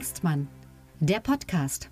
[0.00, 0.48] Hengstmann,
[1.00, 1.90] der Podcast.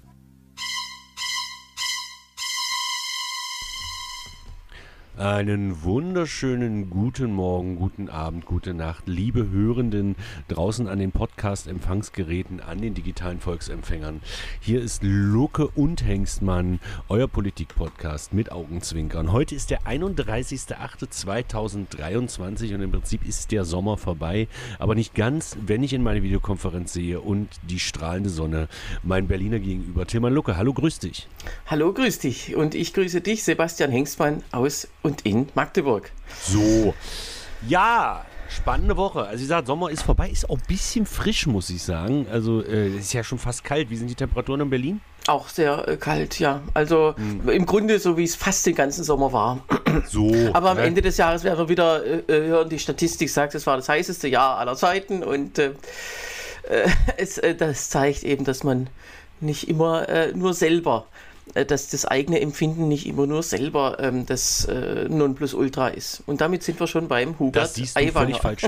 [5.18, 10.14] Einen wunderschönen guten Morgen, guten Abend, gute Nacht, liebe Hörenden
[10.46, 14.20] draußen an den Podcast-Empfangsgeräten, an den digitalen Volksempfängern.
[14.60, 19.32] Hier ist Lucke und Hengstmann, euer Politik-Podcast mit Augenzwinkern.
[19.32, 24.46] Heute ist der 31.08.2023 und im Prinzip ist der Sommer vorbei,
[24.78, 28.68] aber nicht ganz, wenn ich in meine Videokonferenz sehe und die strahlende Sonne
[29.02, 30.06] mein Berliner gegenüber.
[30.06, 31.26] Tilman Lucke, hallo, grüß dich.
[31.66, 36.12] Hallo, grüß dich und ich grüße dich, Sebastian Hengstmann aus und in Magdeburg.
[36.42, 36.94] So.
[37.66, 39.22] Ja, spannende Woche.
[39.22, 42.26] Also, wie gesagt, Sommer ist vorbei, ist auch ein bisschen frisch, muss ich sagen.
[42.30, 43.90] Also, äh, es ist ja schon fast kalt.
[43.90, 45.00] Wie sind die Temperaturen in Berlin?
[45.26, 46.62] Auch sehr äh, kalt, ja.
[46.74, 47.48] Also hm.
[47.48, 49.64] im Grunde so, wie es fast den ganzen Sommer war.
[50.06, 50.30] So.
[50.52, 50.84] Aber am ne?
[50.84, 53.88] Ende des Jahres werden wir wieder äh, äh, hören, die Statistik sagt, es war das
[53.88, 55.72] heißeste Jahr aller Zeiten und äh,
[56.68, 58.88] äh es, das zeigt eben, dass man
[59.40, 64.64] nicht immer nur selber äh, dass das eigene Empfinden nicht immer nur selber ähm, das
[64.66, 66.22] äh, Nonplusultra ist.
[66.26, 68.26] Und damit sind wir schon beim Hubert Das siehst du Aiwanger.
[68.26, 68.62] völlig falsch.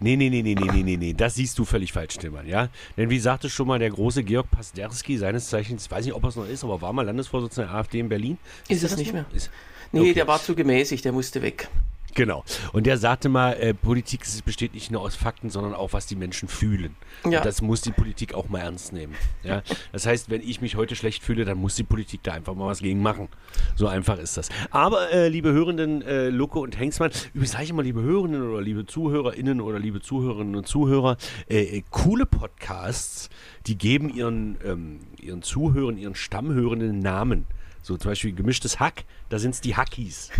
[0.00, 2.68] Nee, nee, nee, nee, nee, nee, nee, nee, das siehst du völlig falsch, Tillmann, ja?
[2.96, 6.22] Denn wie sagte schon mal der große Georg Pasterski, seines Zeichens, ich weiß nicht, ob
[6.24, 8.38] er es noch ist, aber war mal Landesvorsitzender der AfD in Berlin.
[8.68, 9.26] Ist, ist es nicht mehr?
[9.32, 9.50] Ist,
[9.92, 10.14] nee, okay.
[10.14, 11.68] der war zu gemäßigt, der musste weg.
[12.14, 12.44] Genau.
[12.72, 16.16] Und der sagte mal, äh, Politik besteht nicht nur aus Fakten, sondern auch, was die
[16.16, 16.94] Menschen fühlen.
[17.24, 17.38] Ja.
[17.38, 19.14] Und das muss die Politik auch mal ernst nehmen.
[19.42, 19.62] Ja?
[19.92, 22.66] Das heißt, wenn ich mich heute schlecht fühle, dann muss die Politik da einfach mal
[22.66, 23.28] was gegen machen.
[23.76, 24.48] So einfach ist das.
[24.70, 28.60] Aber, äh, liebe Hörenden, äh, Lucke und Hengstmann, übrigens sage ich mal, liebe Hörenden oder
[28.60, 31.16] liebe ZuhörerInnen oder liebe Zuhörerinnen und Zuhörer,
[31.48, 33.30] äh, äh, coole Podcasts,
[33.66, 37.46] die geben ihren, ähm, ihren Zuhörern, ihren Stammhörenden Namen.
[37.82, 40.30] So zum Beispiel gemischtes Hack, da sind es die Hackies.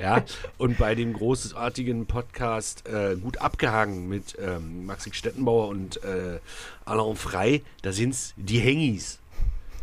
[0.00, 0.24] Ja,
[0.58, 6.40] und bei dem großartigen Podcast äh, gut abgehangen mit ähm, Maxi Stettenbauer und äh,
[6.84, 9.18] Alain Frey, da sind es die Hengis.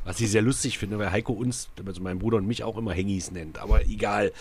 [0.04, 2.92] Was ich sehr lustig finde, weil Heiko uns, also mein Bruder und mich auch immer
[2.92, 3.60] Hengis nennt.
[3.60, 4.32] Aber egal.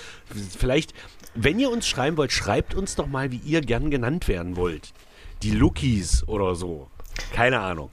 [0.59, 0.95] Vielleicht,
[1.35, 4.95] wenn ihr uns schreiben wollt, schreibt uns doch mal, wie ihr gern genannt werden wollt.
[5.43, 6.89] Die Lookies oder so.
[7.35, 7.91] Keine Ahnung.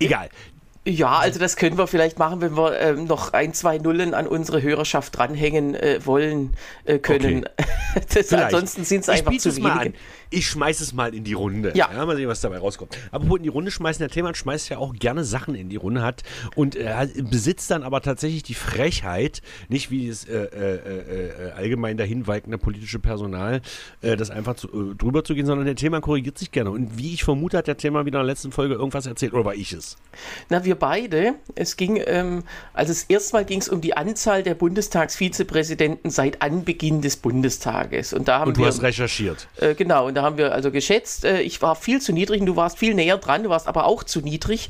[0.00, 0.30] Egal.
[0.88, 4.28] Ja, also das können wir vielleicht machen, wenn wir ähm, noch ein, zwei Nullen an
[4.28, 6.54] unsere Hörerschaft dranhängen äh, wollen
[6.84, 7.44] äh, können.
[7.56, 8.06] Okay.
[8.14, 9.94] das, ansonsten sind es einfach zu wenige.
[10.30, 11.72] Ich schmeiße es mal in die Runde.
[11.74, 11.90] Ja.
[11.92, 12.06] ja.
[12.06, 12.96] Mal sehen, was dabei rauskommt.
[13.10, 16.02] Aber in die Runde schmeißen, der Thema schmeißt ja auch gerne Sachen in die Runde
[16.02, 16.22] hat
[16.54, 21.96] und äh, besitzt dann aber tatsächlich die Frechheit, nicht wie das äh, äh, äh, allgemein
[21.96, 23.60] dahinweikende politische Personal,
[24.00, 26.70] das einfach zu, drüber zu gehen, sondern der Thema korrigiert sich gerne.
[26.70, 29.44] Und wie ich vermute, hat der Thema wieder in der letzten Folge irgendwas erzählt oder
[29.44, 29.96] war ich es?
[30.48, 31.34] Na, wir beide.
[31.54, 36.42] Es ging, ähm, also das erste Mal ging es um die Anzahl der Bundestagsvizepräsidenten seit
[36.42, 38.12] Anbeginn des Bundestages.
[38.12, 39.48] Und da haben und du wir, hast recherchiert.
[39.56, 42.46] Äh, genau, und da haben wir also geschätzt, äh, ich war viel zu niedrig und
[42.46, 44.68] du warst viel näher dran, du warst aber auch zu niedrig.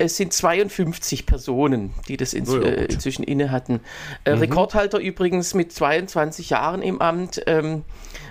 [0.00, 3.80] Es sind 52 Personen, die das ins, oh ja, äh, inzwischen inne hatten.
[4.24, 4.40] Äh, mhm.
[4.40, 7.42] Rekordhalter übrigens mit 22 Jahren im Amt.
[7.46, 7.84] Ähm,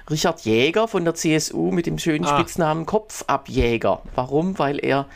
[0.09, 2.37] Richard Jäger von der CSU mit dem schönen ah.
[2.37, 4.01] Spitznamen Kopfabjäger.
[4.15, 4.57] Warum?
[4.57, 5.07] Weil er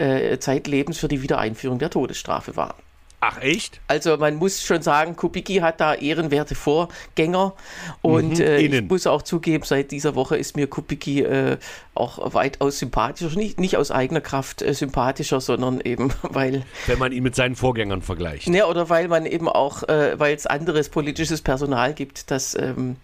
[0.00, 2.74] äh, zeitlebens für die Wiedereinführung der Todesstrafe war.
[3.22, 3.80] Ach echt?
[3.86, 7.54] Also man muss schon sagen, Kubicki hat da ehrenwerte Vorgänger
[8.00, 11.58] und mhm, äh, ich muss auch zugeben, seit dieser Woche ist mir Kubicki äh,
[11.94, 16.64] auch weitaus sympathischer, nicht, nicht aus eigener Kraft äh, sympathischer, sondern eben weil...
[16.86, 18.48] Wenn man ihn mit seinen Vorgängern vergleicht.
[18.48, 22.54] Ne, oder weil man eben auch, äh, weil es anderes politisches Personal gibt, das...
[22.54, 22.96] Ähm,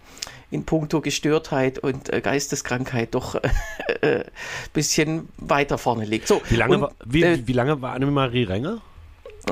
[0.49, 3.51] in puncto Gestörtheit und äh, Geisteskrankheit doch ein
[4.01, 4.23] äh,
[4.71, 6.25] bisschen weiter vorne liegt.
[6.29, 8.81] So, wie, lange und, war, wie, äh, wie lange war Annemarie Renger?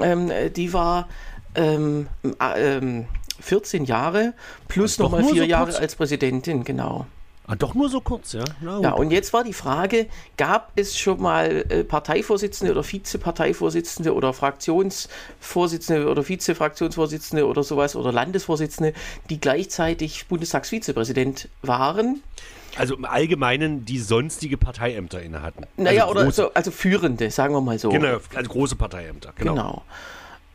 [0.01, 1.07] Ähm, die war
[1.55, 2.07] ähm,
[2.39, 3.03] äh,
[3.39, 4.33] 14 Jahre
[4.67, 7.05] plus nochmal vier so Jahre als Präsidentin, genau.
[7.47, 8.43] Ah, doch nur so kurz, ja.
[8.59, 14.15] Na, ja, und jetzt war die Frage, gab es schon mal äh, Parteivorsitzende oder Vizeparteivorsitzende
[14.15, 18.93] oder Fraktionsvorsitzende oder Vizefraktionsvorsitzende oder sowas oder Landesvorsitzende,
[19.29, 22.23] die gleichzeitig Bundestagsvizepräsident waren?
[22.77, 25.63] Also im Allgemeinen, die sonstige Parteiämter inne hatten.
[25.77, 27.89] Naja, also oder so, also führende, sagen wir mal so.
[27.89, 29.53] Genau, also große Parteiämter, genau.
[29.53, 29.83] genau.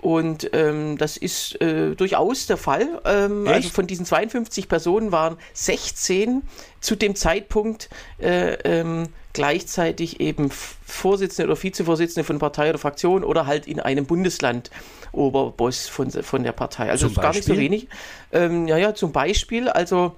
[0.01, 3.03] Und ähm, das ist äh, durchaus der Fall.
[3.05, 6.43] Ähm, also von diesen 52 Personen waren 16
[6.81, 13.47] zu dem Zeitpunkt äh, ähm, gleichzeitig eben Vorsitzende oder Vizevorsitzende von Partei oder Fraktion oder
[13.47, 14.71] halt in einem Bundesland
[15.13, 16.89] Oberboss von, von der Partei.
[16.89, 17.89] Also gar nicht so wenig.
[18.33, 20.17] Ähm, ja, ja, zum Beispiel, also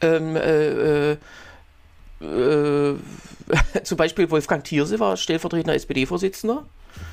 [0.00, 1.16] ähm, äh, äh,
[2.20, 2.96] äh
[3.82, 6.64] zum Beispiel Wolfgang Thierse war stellvertretender SPD-Vorsitzender.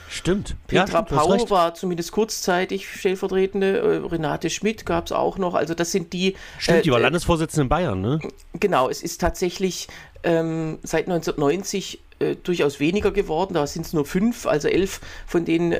[0.09, 0.55] Stimmt.
[0.67, 3.79] Petra ja, Pau war zumindest kurzzeitig stellvertretende.
[3.79, 5.53] Äh, Renate Schmidt gab es auch noch.
[5.53, 6.35] Also das sind die.
[6.57, 8.19] Stimmt, die war äh, Landesvorsitzende in Bayern, ne?
[8.59, 9.87] Genau, es ist tatsächlich
[10.23, 13.53] ähm, seit 1990 äh, durchaus weniger geworden.
[13.53, 15.73] Da sind es nur fünf, also elf von denen.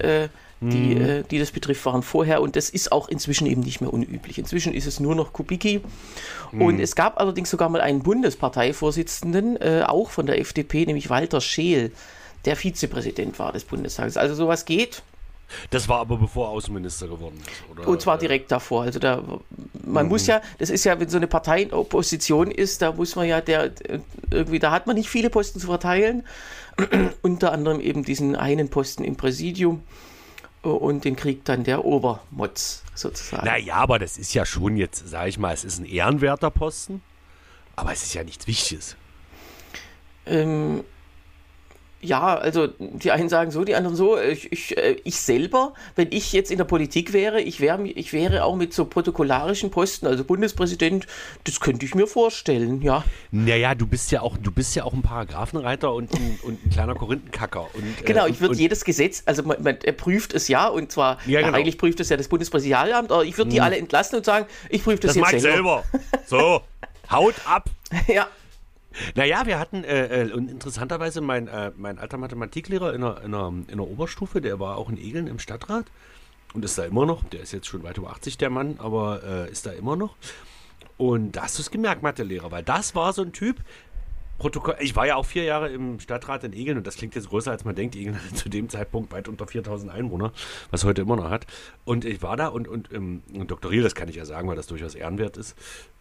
[0.62, 1.02] Äh, die, mhm.
[1.02, 4.38] äh, die das betrifft, waren vorher und das ist auch inzwischen eben nicht mehr unüblich.
[4.38, 5.82] Inzwischen ist es nur noch Kubicki.
[6.52, 6.62] Mhm.
[6.62, 11.42] Und es gab allerdings sogar mal einen Bundesparteivorsitzenden, äh, auch von der FDP, nämlich Walter
[11.42, 11.92] Scheel,
[12.46, 14.18] der Vizepräsident war des Bundestages.
[14.18, 15.02] Also sowas geht.
[15.72, 17.88] Das war aber bevor er Außenminister geworden ist, oder?
[17.88, 18.84] Und zwar direkt davor.
[18.84, 19.24] Also da,
[19.84, 20.10] man mhm.
[20.10, 23.28] muss ja, das ist ja, wenn so eine Partei in Opposition ist, da muss man
[23.28, 23.72] ja der
[24.30, 26.24] irgendwie, da hat man nicht viele Posten zu verteilen.
[27.24, 29.82] Unter anderem eben diesen einen Posten im Präsidium
[30.62, 33.46] und den kriegt dann der Obermotz sozusagen.
[33.46, 37.02] Naja, aber das ist ja schon jetzt, sage ich mal, es ist ein ehrenwerter Posten,
[37.76, 38.96] aber es ist ja nichts Wichtiges.
[40.26, 40.84] Ähm,
[42.01, 44.18] ja, also die einen sagen so, die anderen so.
[44.18, 48.13] Ich, ich, äh, ich selber, wenn ich jetzt in der Politik wäre, ich, wär, ich
[48.13, 51.07] wäre auch mit so protokollarischen Posten, also Bundespräsident,
[51.44, 53.04] das könnte ich mir vorstellen, ja.
[53.31, 56.69] Naja, du bist ja auch, du bist ja auch ein Paragraphenreiter und ein, und ein
[56.69, 57.68] kleiner Korinthenkacker.
[57.74, 61.18] Und, äh, genau, ich würde jedes Gesetz, also man, man, prüft es ja und zwar,
[61.25, 61.57] ja, genau.
[61.57, 63.63] eigentlich prüft es ja das Bundespräsidialamt, aber ich würde die hm.
[63.66, 65.60] alle entlassen und sagen, ich prüfe das, das jetzt selber.
[65.60, 65.84] Selber.
[66.25, 66.62] So,
[67.10, 67.69] haut ab.
[68.07, 68.28] ja.
[69.16, 73.32] Naja, wir hatten, äh, äh, und interessanterweise, mein, äh, mein alter Mathematiklehrer in der, in,
[73.32, 75.86] der, in der Oberstufe, der war auch in Egeln im Stadtrat
[76.54, 77.24] und ist da immer noch.
[77.26, 80.16] Der ist jetzt schon weit über 80, der Mann, aber äh, ist da immer noch.
[80.98, 83.58] Und da hast du es gemerkt, Mathelehrer, weil das war so ein Typ,
[84.40, 84.76] Protokoll.
[84.80, 87.52] Ich war ja auch vier Jahre im Stadtrat in Egeln und das klingt jetzt größer
[87.52, 87.96] als man denkt.
[87.96, 90.32] Egeln hatte zu dem Zeitpunkt weit unter 4000 Einwohner,
[90.72, 91.46] was heute immer noch hat.
[91.86, 93.70] Und ich war da und, und, ähm, und Dr.
[93.70, 95.56] Riel, das kann ich ja sagen, weil das durchaus ehrenwert ist,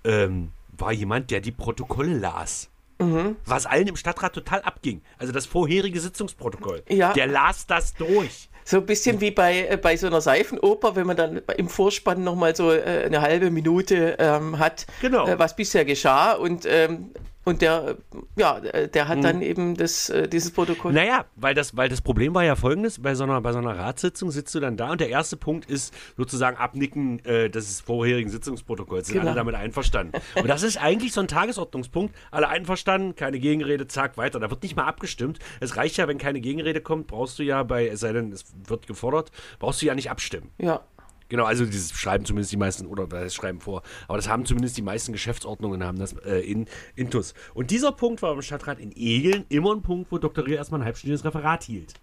[0.04, 2.70] ähm, war jemand, der die Protokolle las.
[2.98, 3.36] Mhm.
[3.44, 5.02] Was allen im Stadtrat total abging.
[5.18, 6.82] Also das vorherige Sitzungsprotokoll.
[6.88, 7.12] Ja.
[7.12, 8.48] Der las das durch.
[8.64, 12.22] So ein bisschen wie bei, äh, bei so einer Seifenoper, wenn man dann im Vorspann
[12.22, 15.26] nochmal so äh, eine halbe Minute ähm, hat, genau.
[15.26, 16.34] äh, was bisher geschah.
[16.34, 17.12] Und ähm,
[17.48, 17.96] und der,
[18.36, 20.92] ja, der hat dann eben das, äh, dieses Protokoll.
[20.92, 23.76] Naja, weil das, weil das Problem war ja folgendes: bei so, einer, bei so einer
[23.76, 28.28] Ratssitzung sitzt du dann da und der erste Punkt ist sozusagen Abnicken äh, des vorherigen
[28.28, 29.08] Sitzungsprotokolls.
[29.08, 29.28] Sind genau.
[29.28, 30.20] alle damit einverstanden.
[30.36, 32.14] und das ist eigentlich so ein Tagesordnungspunkt.
[32.30, 34.40] Alle einverstanden, keine Gegenrede, zack, weiter.
[34.40, 35.38] Da wird nicht mal abgestimmt.
[35.60, 38.44] Es reicht ja, wenn keine Gegenrede kommt, brauchst du ja bei, es sei denn, es
[38.66, 40.50] wird gefordert, brauchst du ja nicht abstimmen.
[40.58, 40.82] Ja.
[41.28, 44.76] Genau, also dieses schreiben zumindest die meisten, oder das schreiben vor, aber das haben zumindest
[44.76, 46.66] die meisten Geschäftsordnungen haben das äh, in
[46.96, 47.34] Intus.
[47.54, 50.46] Und dieser Punkt war im Stadtrat in Egeln immer ein Punkt, wo Dr.
[50.46, 51.94] Riel erstmal ein halbstündiges Referat hielt.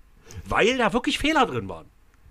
[0.48, 1.88] Weil da wirklich Fehler drin waren.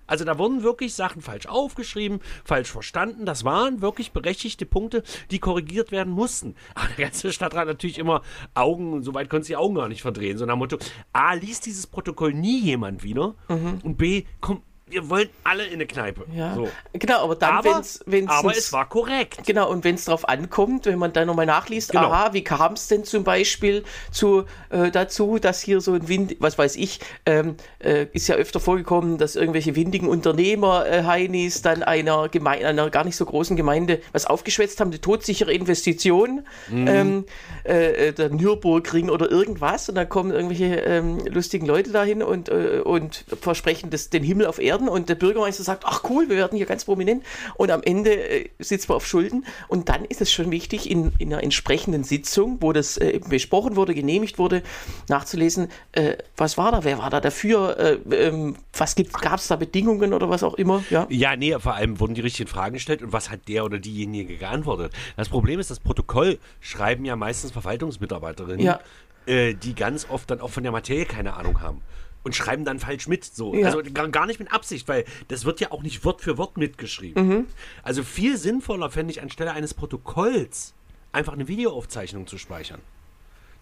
[0.07, 3.25] Also da wurden wirklich Sachen falsch aufgeschrieben, falsch verstanden.
[3.25, 6.55] Das waren wirklich berechtigte Punkte, die korrigiert werden mussten.
[6.75, 8.23] Aber der ganze Stadtrat natürlich immer
[8.55, 10.37] Augen, soweit konnte sie die Augen gar nicht verdrehen.
[10.37, 10.79] So nach Motto,
[11.13, 13.79] A, liest dieses Protokoll nie jemand wieder mhm.
[13.83, 16.27] und B, kommt wir wollen alle in eine Kneipe.
[16.35, 16.55] Ja.
[16.55, 16.69] So.
[16.93, 19.41] Genau, aber dann, aber, wenn's, wenn's aber es war korrekt.
[19.47, 22.11] Genau, und wenn es darauf ankommt, wenn man dann nochmal nachliest, genau.
[22.11, 26.37] aha, wie kam es denn zum Beispiel zu, äh, dazu, dass hier so ein Wind,
[26.39, 31.63] was weiß ich, ähm, äh, ist ja öfter vorgekommen, dass irgendwelche windigen Unternehmer, äh, Heinis,
[31.63, 36.47] dann einer, Gemeinde, einer gar nicht so großen Gemeinde was aufgeschwätzt haben, die todsichere Investition,
[36.71, 36.87] mhm.
[36.87, 37.25] ähm,
[37.65, 42.51] äh, äh, der Nürburgring oder irgendwas, und dann kommen irgendwelche ähm, lustigen Leute dahin und,
[42.51, 46.29] äh, und versprechen das, den Himmel auf Erden werden und der Bürgermeister sagt, ach cool,
[46.29, 47.25] wir werden hier ganz prominent
[47.57, 51.13] und am Ende äh, sitzt man auf Schulden und dann ist es schon wichtig, in,
[51.19, 54.63] in einer entsprechenden Sitzung, wo das äh, besprochen wurde, genehmigt wurde,
[55.09, 59.57] nachzulesen, äh, was war da, wer war da dafür, äh, ähm, was gab es da
[59.57, 60.83] Bedingungen oder was auch immer.
[60.91, 61.07] Ja?
[61.09, 64.37] ja, nee, vor allem wurden die richtigen Fragen gestellt und was hat der oder diejenige
[64.37, 64.93] geantwortet.
[65.17, 68.65] Das Problem ist, das Protokoll schreiben ja meistens Verwaltungsmitarbeiterinnen.
[68.65, 68.81] Ja
[69.27, 71.81] äh, die ganz oft dann auch von der Materie keine Ahnung haben
[72.25, 73.25] und schreiben dann falsch mit.
[73.25, 73.55] So.
[73.55, 73.67] Ja.
[73.67, 77.29] Also gar nicht mit Absicht, weil das wird ja auch nicht Wort für Wort mitgeschrieben.
[77.29, 77.47] Mhm.
[77.83, 80.75] Also viel sinnvoller fände ich anstelle eines Protokolls
[81.13, 82.81] einfach eine Videoaufzeichnung zu speichern.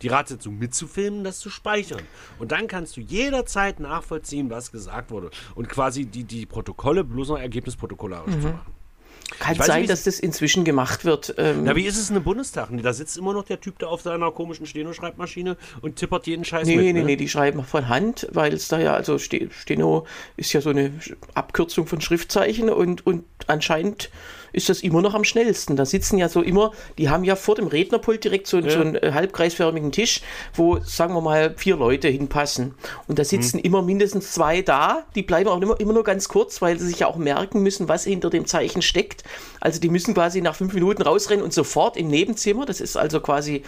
[0.01, 2.03] Die Ratssitzung mitzufilmen, das zu speichern.
[2.39, 5.31] Und dann kannst du jederzeit nachvollziehen, was gesagt wurde.
[5.55, 8.41] Und quasi die, die Protokolle bloß noch ergebnisprotokollarisch mhm.
[8.41, 8.82] zu machen.
[9.39, 11.35] Kann sein, nicht, dass das inzwischen gemacht wird.
[11.39, 12.69] Ähm Na, wie ist es in einem Bundestag?
[12.83, 16.67] Da sitzt immer noch der Typ da auf seiner komischen Steno-Schreibmaschine und tippert jeden Scheiß
[16.67, 16.85] nee, mit.
[16.85, 20.61] Nee, nee, nee, die schreiben von Hand, weil es da ja, also Steno ist ja
[20.61, 20.93] so eine
[21.35, 24.11] Abkürzung von Schriftzeichen und, und anscheinend
[24.53, 25.77] ist das immer noch am schnellsten.
[25.77, 28.71] Da sitzen ja so immer, die haben ja vor dem Rednerpult direkt so, ja.
[28.71, 30.21] so einen äh, halbkreisförmigen Tisch,
[30.55, 32.75] wo, sagen wir mal, vier Leute hinpassen.
[33.07, 33.65] Und da sitzen mhm.
[33.65, 35.05] immer mindestens zwei da.
[35.15, 37.89] Die bleiben auch immer, immer nur ganz kurz, weil sie sich ja auch merken müssen,
[37.89, 39.25] was hinter dem Zeichen steckt.
[39.61, 43.21] Also die müssen quasi nach fünf Minuten rausrennen und sofort im Nebenzimmer, das ist also
[43.21, 43.63] quasi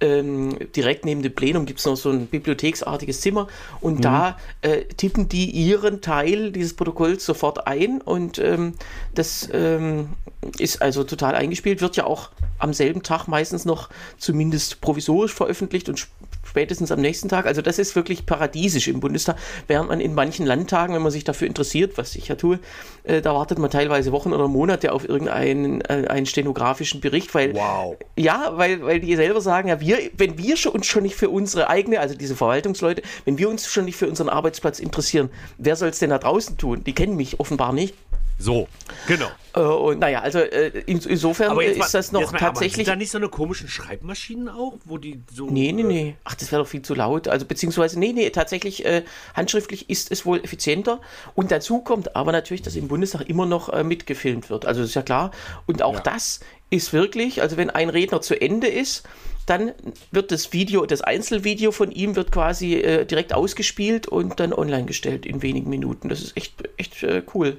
[0.00, 3.48] ähm, direkt neben dem Plenum gibt es noch so ein bibliotheksartiges Zimmer
[3.80, 4.02] und mhm.
[4.02, 8.74] da äh, tippen die ihren Teil dieses Protokolls sofort ein und ähm,
[9.14, 10.10] das ähm,
[10.58, 15.88] ist also total eingespielt, wird ja auch am selben Tag meistens noch zumindest provisorisch veröffentlicht
[15.88, 16.08] und
[16.54, 17.46] spätestens am nächsten Tag.
[17.46, 21.24] Also das ist wirklich paradiesisch im Bundestag, während man in manchen Landtagen, wenn man sich
[21.24, 22.60] dafür interessiert, was ich ja tue,
[23.02, 27.56] äh, da wartet man teilweise Wochen oder Monate auf irgendeinen äh, einen stenografischen Bericht, weil
[27.56, 27.96] wow.
[28.16, 31.68] ja, weil, weil die selber sagen, ja, wir, wenn wir uns schon nicht für unsere
[31.68, 35.88] eigene, also diese Verwaltungsleute, wenn wir uns schon nicht für unseren Arbeitsplatz interessieren, wer soll
[35.88, 36.84] es denn da draußen tun?
[36.84, 37.96] Die kennen mich offenbar nicht.
[38.38, 38.68] So,
[39.06, 39.28] genau.
[39.54, 42.86] Äh, und naja, also äh, in, insofern ist mal, das noch mal, tatsächlich.
[42.86, 45.46] sind da nicht so eine komischen Schreibmaschinen auch, wo die so.
[45.46, 46.16] Nee, nee, nee.
[46.24, 47.28] Ach, das wäre doch viel zu laut.
[47.28, 51.00] Also, beziehungsweise, nee, nee, tatsächlich, äh, handschriftlich ist es wohl effizienter.
[51.34, 54.66] Und dazu kommt aber natürlich, dass im Bundestag immer noch äh, mitgefilmt wird.
[54.66, 55.30] Also, das ist ja klar.
[55.66, 56.00] Und auch ja.
[56.00, 59.04] das ist wirklich, also, wenn ein Redner zu Ende ist,
[59.46, 59.72] dann
[60.10, 64.86] wird das Video, das Einzelvideo von ihm wird quasi äh, direkt ausgespielt und dann online
[64.86, 66.08] gestellt in wenigen Minuten.
[66.08, 67.58] Das ist echt, echt äh, cool.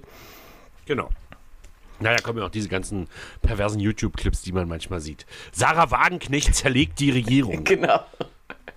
[0.85, 1.09] Genau.
[1.99, 3.07] Naja, kommen ja auch diese ganzen
[3.41, 5.25] perversen YouTube-Clips, die man manchmal sieht.
[5.51, 7.63] Sarah Wagenknecht zerlegt die Regierung.
[7.63, 8.01] genau.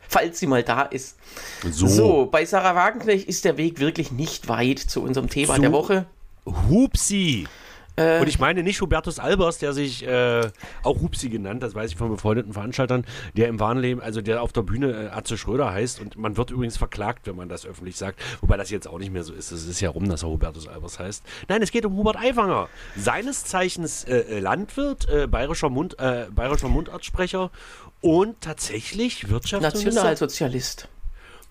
[0.08, 1.18] Falls sie mal da ist.
[1.70, 1.86] So.
[1.86, 2.26] so.
[2.26, 5.62] bei Sarah Wagenknecht ist der Weg wirklich nicht weit zu unserem Thema so.
[5.62, 6.06] der Woche.
[6.46, 7.46] Hupsi!
[7.98, 10.48] Äh, und ich meine nicht Hubertus Albers, der sich äh,
[10.82, 13.04] auch Hupsi genannt, das weiß ich von befreundeten Veranstaltern,
[13.36, 16.36] der im wahren Leben, also der auf der Bühne äh, Atze Schröder heißt und man
[16.36, 19.32] wird übrigens verklagt, wenn man das öffentlich sagt, wobei das jetzt auch nicht mehr so
[19.32, 19.50] ist.
[19.50, 21.24] Es ist ja rum, dass er Hubertus Albers heißt.
[21.48, 26.68] Nein, es geht um Hubert Aiwanger, seines Zeichens äh, äh Landwirt, äh, bayerischer, Mund, bayerischer
[26.68, 27.50] Mundartsprecher
[28.00, 29.90] und tatsächlich Wirtschaftsminister.
[29.90, 30.88] Nationalsozialist.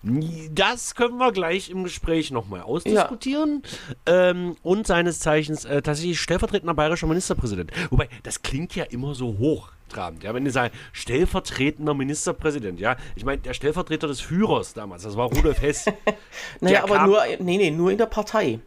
[0.02, 3.62] Das können wir gleich im Gespräch nochmal ausdiskutieren.
[4.06, 4.30] Ja.
[4.30, 7.72] Ähm, und seines Zeichens äh, tatsächlich stellvertretender bayerischer Ministerpräsident.
[7.90, 10.22] Wobei, das klingt ja immer so hochtrabend.
[10.22, 12.96] Ja, wenn die sagen, stellvertretender Ministerpräsident, ja.
[13.16, 15.86] Ich meine, der Stellvertreter des Führers damals, das war Rudolf Hess.
[16.60, 18.60] naja, aber nur, nee, nee, nur in der Partei.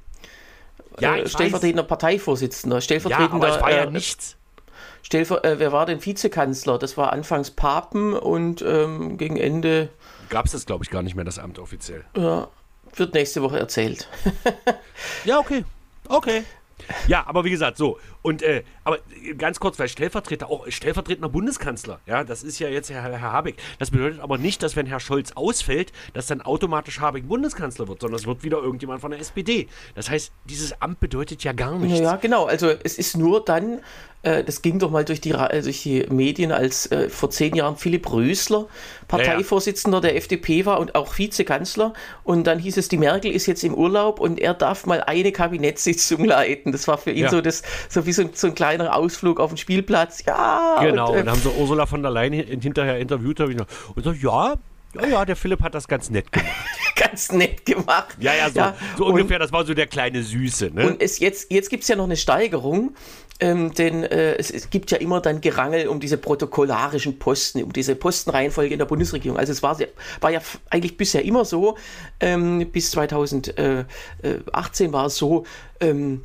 [1.00, 1.90] Ja, äh, stellvertretender weiß.
[1.90, 3.48] Parteivorsitzender, stellvertretender.
[3.48, 4.36] Ja, aber war ja äh, nichts.
[5.04, 6.78] Stellver äh, wer war denn Vizekanzler?
[6.78, 9.90] Das war anfangs Papen und ähm, gegen Ende
[10.32, 12.04] gab es das, glaube ich, gar nicht mehr, das Amt offiziell.
[12.18, 12.48] Ja,
[12.96, 14.10] wird nächste Woche erzählt.
[15.26, 15.64] ja, okay.
[16.08, 16.44] Okay.
[17.08, 18.00] Ja, aber wie gesagt, so.
[18.22, 19.00] Und äh, aber
[19.38, 23.56] ganz kurz, weil Stellvertreter, auch stellvertretender Bundeskanzler, ja, das ist ja jetzt Herr, Herr Habeck.
[23.80, 28.02] Das bedeutet aber nicht, dass wenn Herr Scholz ausfällt, dass dann automatisch Habeck Bundeskanzler wird,
[28.02, 29.68] sondern es wird wieder irgendjemand von der SPD.
[29.96, 32.00] Das heißt, dieses Amt bedeutet ja gar nichts.
[32.00, 32.46] Ja, genau.
[32.46, 33.80] Also es ist nur dann,
[34.24, 37.56] äh, das ging doch mal durch die, äh, durch die Medien, als äh, vor zehn
[37.56, 38.68] Jahren Philipp Rösler
[39.08, 40.10] Parteivorsitzender ja, ja.
[40.10, 41.94] der FDP war und auch Vizekanzler.
[42.24, 45.32] Und dann hieß es, die Merkel ist jetzt im Urlaub und er darf mal eine
[45.32, 46.72] Kabinettssitzung leiten.
[46.72, 47.30] Das war für ihn ja.
[47.30, 50.24] so, das, so wie so, so, ein kleiner Ausflug auf den Spielplatz.
[50.26, 50.78] Ja.
[50.82, 53.68] Genau, und, äh, und haben so Ursula von der Leyen hinterher interviewt und
[54.04, 54.56] so, ja,
[54.94, 56.52] ja, ja, der Philipp hat das ganz nett gemacht.
[56.96, 58.18] ganz nett gemacht.
[58.20, 60.72] Ja, ja, so, ja, so ungefähr, das war so der kleine Süße.
[60.74, 60.88] Ne?
[60.88, 62.96] Und es, jetzt, jetzt gibt es ja noch eine Steigerung.
[63.40, 67.74] Ähm, denn äh, es, es, gibt ja immer dann Gerangel um diese protokollarischen Posten, um
[67.74, 69.40] diese Postenreihenfolge in der Bundesregierung.
[69.40, 69.80] Also es war,
[70.20, 71.76] war ja eigentlich bisher immer so,
[72.20, 73.88] ähm, bis 2018
[74.94, 75.44] war es so,
[75.80, 76.22] ähm,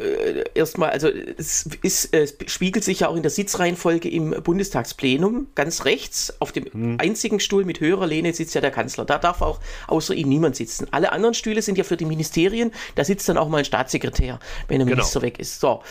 [0.00, 5.48] äh, erstmal, also es, ist, es spiegelt sich ja auch in der Sitzreihenfolge im Bundestagsplenum.
[5.54, 6.96] Ganz rechts auf dem hm.
[6.98, 9.04] einzigen Stuhl mit höherer Lehne sitzt ja der Kanzler.
[9.04, 10.86] Da darf auch außer ihm niemand sitzen.
[10.90, 12.72] Alle anderen Stühle sind ja für die Ministerien.
[12.94, 14.96] Da sitzt dann auch mal ein Staatssekretär, wenn ein genau.
[14.96, 15.60] Minister weg ist.
[15.60, 15.82] So,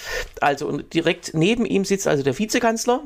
[0.42, 3.04] also und direkt neben ihm sitzt also der Vizekanzler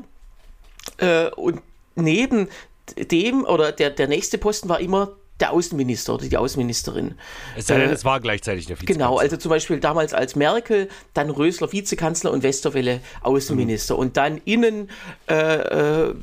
[0.98, 1.60] äh, und
[1.94, 2.48] neben
[2.96, 7.14] dem oder der, der nächste Posten war immer der Außenminister oder die Außenministerin.
[7.56, 9.06] Es, äh, es war gleichzeitig der Vizekanzler.
[9.06, 13.94] Genau, also zum Beispiel damals als Merkel, dann Rösler Vizekanzler und Westerwelle Außenminister.
[13.94, 14.00] Mhm.
[14.00, 14.90] Und dann Innen,
[15.28, 16.14] äh, äh,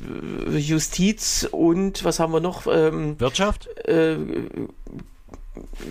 [0.58, 2.68] Justiz und was haben wir noch?
[2.68, 3.68] Ähm, Wirtschaft?
[3.86, 4.16] Äh,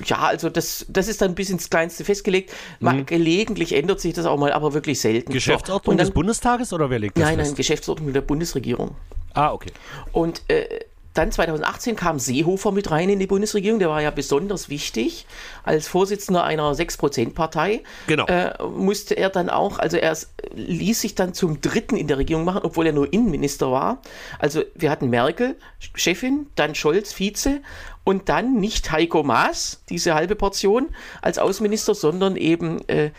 [0.07, 2.53] ja, also das, das ist dann bis ins Kleinste festgelegt.
[2.81, 3.05] Mhm.
[3.05, 5.33] Gelegentlich ändert sich das auch mal, aber wirklich selten.
[5.33, 5.99] Geschäftsordnung so.
[5.99, 7.50] dann, des Bundestages oder wer legt das Nein, fest?
[7.50, 8.97] nein, Geschäftsordnung der Bundesregierung.
[9.35, 9.73] Ah, okay.
[10.12, 10.81] Und äh,
[11.14, 13.81] dann 2018 kam Seehofer mit rein in die Bundesregierung.
[13.81, 15.26] Der war ja besonders wichtig.
[15.64, 18.26] Als Vorsitzender einer 6%-Partei genau.
[18.26, 20.17] äh, musste er dann auch, also er
[20.55, 24.02] ließ sich dann zum Dritten in der Regierung machen, obwohl er nur Innenminister war.
[24.38, 25.57] Also wir hatten Merkel,
[25.95, 27.61] Chefin, dann Scholz, Vize
[28.05, 30.90] und dann nicht Heiko Maas, diese halbe Portion
[31.23, 33.11] als Außenminister, sondern eben äh,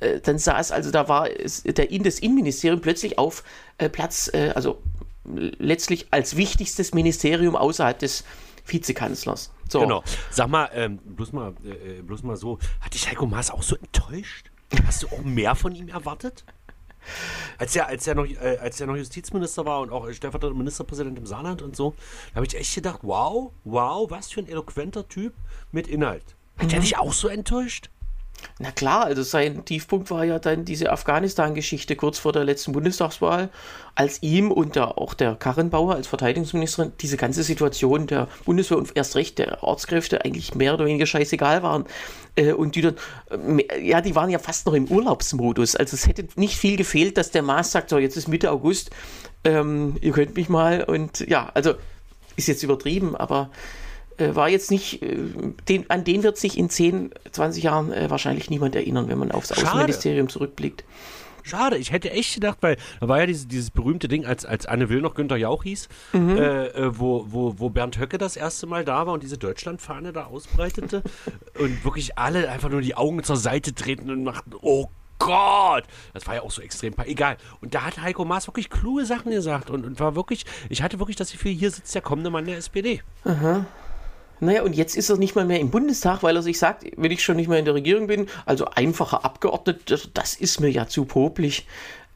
[0.00, 3.44] äh dann saß, also da war der, das Innenministerium plötzlich auf
[3.78, 4.82] äh, Platz, äh, also
[5.34, 8.24] letztlich als wichtigstes Ministerium außerhalb des
[8.66, 9.50] Vizekanzlers.
[9.68, 9.80] So.
[9.80, 10.02] Genau.
[10.30, 13.76] Sag mal, ähm, bloß mal, äh, bloß mal so, hat dich Heiko Maas auch so
[13.76, 14.50] enttäuscht?
[14.86, 16.44] Hast du auch mehr von ihm erwartet?
[17.56, 21.18] Als er, als er, noch, äh, als er noch Justizminister war und auch stellvertretender Ministerpräsident
[21.18, 21.94] im Saarland und so,
[22.34, 25.32] habe ich echt gedacht, wow, wow, was für ein eloquenter Typ
[25.72, 26.36] mit Inhalt.
[26.58, 26.74] Hat mhm.
[26.74, 27.90] er dich auch so enttäuscht?
[28.60, 33.50] Na klar, also sein Tiefpunkt war ja dann diese Afghanistan-Geschichte kurz vor der letzten Bundestagswahl,
[33.94, 38.96] als ihm und der, auch der Karrenbauer als Verteidigungsministerin diese ganze Situation der Bundeswehr und
[38.96, 41.84] erst recht der Ortskräfte eigentlich mehr oder weniger scheißegal waren.
[42.34, 42.96] Äh, und die dann,
[43.30, 45.76] äh, ja, die waren ja fast noch im Urlaubsmodus.
[45.76, 48.90] Also es hätte nicht viel gefehlt, dass der Maas sagt, so jetzt ist Mitte August,
[49.44, 51.74] ähm, ihr könnt mich mal und ja, also
[52.36, 53.50] ist jetzt übertrieben, aber
[54.18, 55.16] war jetzt nicht, äh,
[55.68, 59.30] den, an den wird sich in 10, 20 Jahren äh, wahrscheinlich niemand erinnern, wenn man
[59.30, 59.68] aufs Schade.
[59.68, 60.84] Außenministerium zurückblickt.
[61.48, 64.66] Schade, ich hätte echt gedacht, weil da war ja dieses, dieses berühmte Ding, als, als
[64.66, 66.36] Anne Will noch Günther Jauch hieß, mhm.
[66.36, 70.12] äh, äh wo, wo, wo Bernd Höcke das erste Mal da war und diese Deutschlandfahne
[70.12, 71.02] da ausbreitete
[71.58, 75.84] und wirklich alle einfach nur die Augen zur Seite treten und machten, oh Gott!
[76.12, 76.94] Das war ja auch so extrem.
[77.04, 77.38] Egal.
[77.60, 80.98] Und da hat Heiko Maas wirklich kluge Sachen gesagt und, und war wirklich, ich hatte
[80.98, 83.02] wirklich das Gefühl, hier sitzt der kommende Mann der SPD.
[83.24, 83.66] Aha.
[84.40, 87.10] Naja, und jetzt ist er nicht mal mehr im Bundestag, weil er sich sagt, wenn
[87.10, 90.86] ich schon nicht mehr in der Regierung bin, also einfacher Abgeordneter, das ist mir ja
[90.86, 91.66] zu popelig.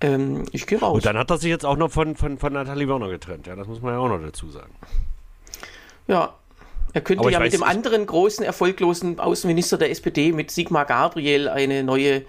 [0.00, 0.94] Ähm, ich gehe raus.
[0.94, 3.46] Und dann hat er sich jetzt auch noch von, von, von Nathalie Werner getrennt.
[3.46, 4.72] Ja, das muss man ja auch noch dazu sagen.
[6.08, 6.34] Ja,
[6.92, 11.82] er könnte ja mit dem anderen großen, erfolglosen Außenminister der SPD, mit Sigmar Gabriel, eine
[11.82, 12.24] neue.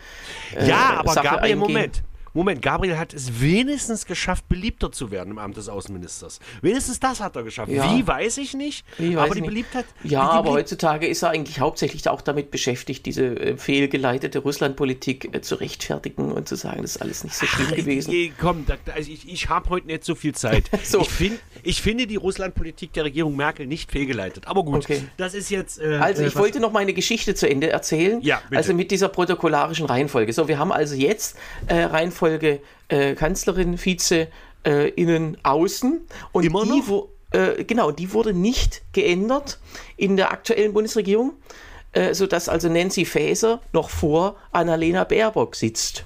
[0.56, 1.60] Äh, ja, aber Sache Gabriel, eingehen.
[1.60, 2.04] Moment.
[2.34, 6.40] Moment, Gabriel hat es wenigstens geschafft, beliebter zu werden im Amt des Außenministers.
[6.64, 7.72] Wenigstens das hat er geschafft.
[7.72, 7.96] Ja.
[7.96, 8.86] Wie, weiß ich nicht.
[8.98, 9.50] Weiß aber die nicht.
[9.50, 9.86] Beliebtheit.
[10.04, 14.40] Ja, die aber Belieb heutzutage ist er eigentlich hauptsächlich auch damit beschäftigt, diese äh, fehlgeleitete
[14.40, 18.12] Russlandpolitik äh, zu rechtfertigen und zu sagen, das ist alles nicht so schlimm Ach, gewesen.
[18.12, 20.72] Je, komm, da, also ich, ich habe heute nicht so viel Zeit.
[20.84, 21.02] so.
[21.02, 24.48] ich, find, ich finde die Russlandpolitik der Regierung Merkel nicht fehlgeleitet.
[24.48, 25.04] Aber gut, okay.
[25.18, 25.80] das ist jetzt.
[25.80, 28.22] Äh, also, ich wollte noch meine Geschichte zu Ende erzählen.
[28.22, 28.58] Ja, bitte.
[28.58, 30.34] Also mit dieser protokollarischen Reihenfolge.
[30.34, 31.38] So, wir haben also jetzt
[31.68, 34.28] äh, Reihenfolge Reihenfolge äh, Kanzlerin, Vize,
[34.66, 36.02] äh, Innen, Außen.
[36.32, 39.60] Und Immer die, wo, äh, genau, die wurde nicht geändert
[39.98, 41.34] in der aktuellen Bundesregierung,
[41.92, 46.06] äh, sodass also Nancy Faeser noch vor Annalena Baerbock sitzt.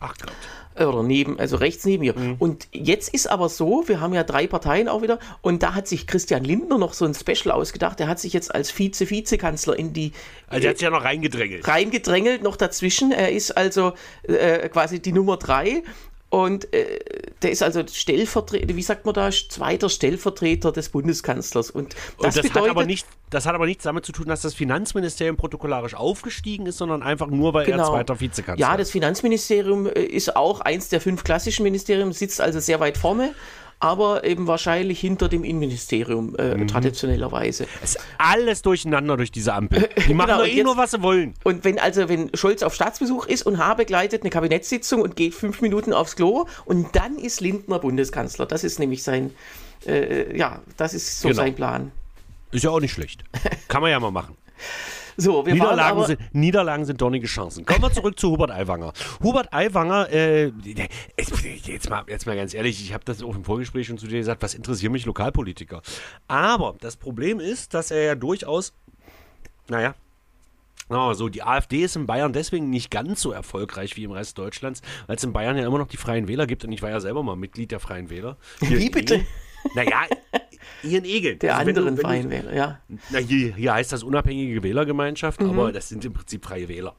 [0.00, 0.32] Ach Gott
[0.76, 2.18] oder neben, also rechts neben ihr.
[2.18, 2.36] Mhm.
[2.38, 5.86] Und jetzt ist aber so, wir haben ja drei Parteien auch wieder, und da hat
[5.86, 7.98] sich Christian Lindner noch so ein Special ausgedacht.
[7.98, 10.12] Der hat sich jetzt als Vize-Vizekanzler in die.
[10.48, 11.66] Also, der hat sich ja noch reingedrängelt.
[11.66, 13.12] Reingedrängelt, noch dazwischen.
[13.12, 13.92] Er ist also
[14.24, 15.82] äh, quasi die Nummer drei
[16.34, 16.98] und äh,
[17.42, 21.70] der ist also Stellvertreter, wie sagt man da, zweiter Stellvertreter des Bundeskanzlers.
[21.70, 24.26] Und das, und das bedeutet, hat aber nicht, das hat aber nichts damit zu tun,
[24.26, 27.84] dass das Finanzministerium protokollarisch aufgestiegen ist, sondern einfach nur, weil genau.
[27.84, 28.68] er zweiter Vizekanzler ist.
[28.68, 32.98] Ja, das Finanzministerium äh, ist auch eins der fünf klassischen Ministerien, sitzt also sehr weit
[32.98, 33.32] vorne
[33.80, 36.68] aber eben wahrscheinlich hinter dem Innenministerium äh, mhm.
[36.68, 37.66] traditionellerweise.
[37.82, 39.88] Es ist alles durcheinander durch diese Ampel.
[40.08, 41.34] Die machen genau, doch eh jetzt, nur, was sie wollen.
[41.44, 45.34] Und wenn also, wenn Scholz auf Staatsbesuch ist und H begleitet eine Kabinettssitzung und geht
[45.34, 48.46] fünf Minuten aufs Klo und dann ist Lindner Bundeskanzler.
[48.46, 49.30] Das ist nämlich sein,
[49.86, 51.42] äh, ja, das ist so genau.
[51.42, 51.92] sein Plan.
[52.52, 53.24] Ist ja auch nicht schlecht.
[53.68, 54.36] Kann man ja mal machen.
[55.16, 57.64] So, wir Niederlagen, aber, sind, Niederlagen sind dornige Chancen.
[57.64, 58.92] Kommen wir zurück zu Hubert Aiwanger.
[59.22, 60.52] Hubert Aiwanger, äh,
[61.16, 64.18] jetzt, mal, jetzt mal ganz ehrlich, ich habe das auch im Vorgespräch schon zu dir
[64.18, 65.82] gesagt, was interessieren mich Lokalpolitiker?
[66.28, 68.72] Aber das Problem ist, dass er ja durchaus,
[69.68, 69.94] naja,
[70.88, 74.82] so, die AfD ist in Bayern deswegen nicht ganz so erfolgreich wie im Rest Deutschlands,
[75.06, 77.00] weil es in Bayern ja immer noch die Freien Wähler gibt und ich war ja
[77.00, 78.36] selber mal Mitglied der Freien Wähler.
[78.60, 79.24] Wie bitte?
[79.74, 80.06] Naja,
[80.82, 81.36] Ihren Egel.
[81.36, 82.80] Der also anderen Freien Wähler, ja.
[83.10, 85.50] Na, hier, hier heißt das unabhängige Wählergemeinschaft, mhm.
[85.50, 86.94] aber das sind im Prinzip freie Wähler.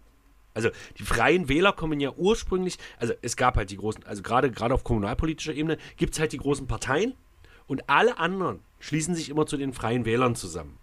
[0.53, 4.49] Also die freien Wähler kommen ja ursprünglich, also es gab halt die großen, also gerade
[4.51, 7.13] gerade auf kommunalpolitischer Ebene gibt es halt die großen Parteien
[7.67, 10.77] und alle anderen schließen sich immer zu den freien Wählern zusammen.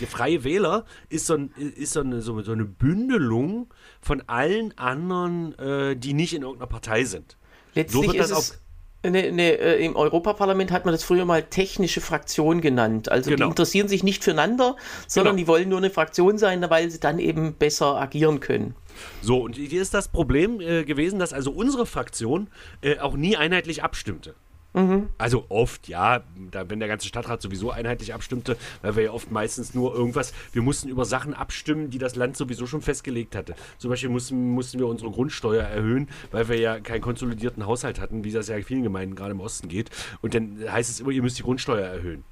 [0.00, 5.58] Der freie Wähler ist so, ein, ist so, eine, so, eine Bündelung von allen anderen,
[5.58, 7.38] äh, die nicht in irgendeiner Partei sind.
[7.74, 8.60] Letztlich so ist es
[9.04, 13.08] Ne, ne, äh, Im Europaparlament hat man das früher mal technische Fraktion genannt.
[13.08, 13.44] Also genau.
[13.44, 14.74] die interessieren sich nicht füreinander,
[15.06, 15.44] sondern genau.
[15.44, 18.74] die wollen nur eine Fraktion sein, weil sie dann eben besser agieren können.
[19.22, 22.48] So, und hier ist das Problem äh, gewesen, dass also unsere Fraktion
[22.82, 24.34] äh, auch nie einheitlich abstimmte.
[24.74, 25.08] Mhm.
[25.16, 29.30] Also oft, ja, da, wenn der ganze Stadtrat sowieso einheitlich abstimmte, weil wir ja oft
[29.30, 33.54] meistens nur irgendwas, wir mussten über Sachen abstimmen, die das Land sowieso schon festgelegt hatte.
[33.78, 38.24] Zum Beispiel mussten, mussten wir unsere Grundsteuer erhöhen, weil wir ja keinen konsolidierten Haushalt hatten,
[38.24, 39.90] wie das ja vielen Gemeinden gerade im Osten geht.
[40.20, 42.24] Und dann heißt es immer, ihr müsst die Grundsteuer erhöhen.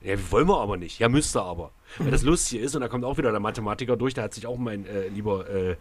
[0.00, 1.00] Ja, wollen wir aber nicht.
[1.00, 1.72] Ja, müsst ihr aber.
[1.98, 4.46] Weil das Lustige ist, und da kommt auch wieder der Mathematiker durch, da hat sich
[4.46, 5.76] auch mein äh, lieber äh,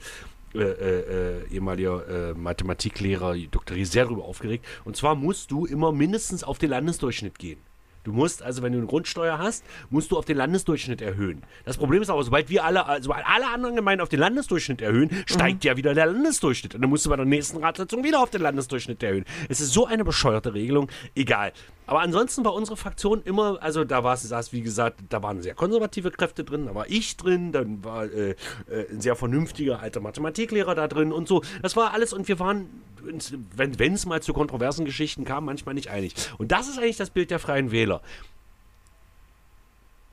[0.53, 3.77] äh, äh, äh, ehemaliger äh, Mathematiklehrer, Dr.
[3.85, 4.65] sehr darüber aufgeregt.
[4.85, 7.59] Und zwar musst du immer mindestens auf den Landesdurchschnitt gehen.
[8.07, 11.43] Du musst, also wenn du eine Grundsteuer hast, musst du auf den Landesdurchschnitt erhöhen.
[11.65, 15.09] Das Problem ist aber, sobald wir alle, also alle anderen Gemeinden auf den Landesdurchschnitt erhöhen,
[15.25, 15.67] steigt mhm.
[15.67, 16.73] ja wieder der Landesdurchschnitt.
[16.73, 19.25] Und dann musst du bei der nächsten Ratssitzung wieder auf den Landesdurchschnitt erhöhen.
[19.49, 20.89] Es ist so eine bescheuerte Regelung.
[21.15, 21.51] Egal.
[21.85, 25.53] Aber ansonsten war unsere Fraktion immer, also da war es, wie gesagt, da waren sehr
[25.53, 28.31] konservative Kräfte drin, da war ich drin, dann war äh,
[28.69, 31.41] äh, ein sehr vernünftiger alter Mathematiklehrer da drin und so.
[31.61, 32.69] Das war alles und wir waren,
[33.07, 36.13] wenn es mal zu kontroversen Geschichten kam, manchmal nicht einig.
[36.37, 38.01] Und das ist eigentlich das Bild der Freien Wähler.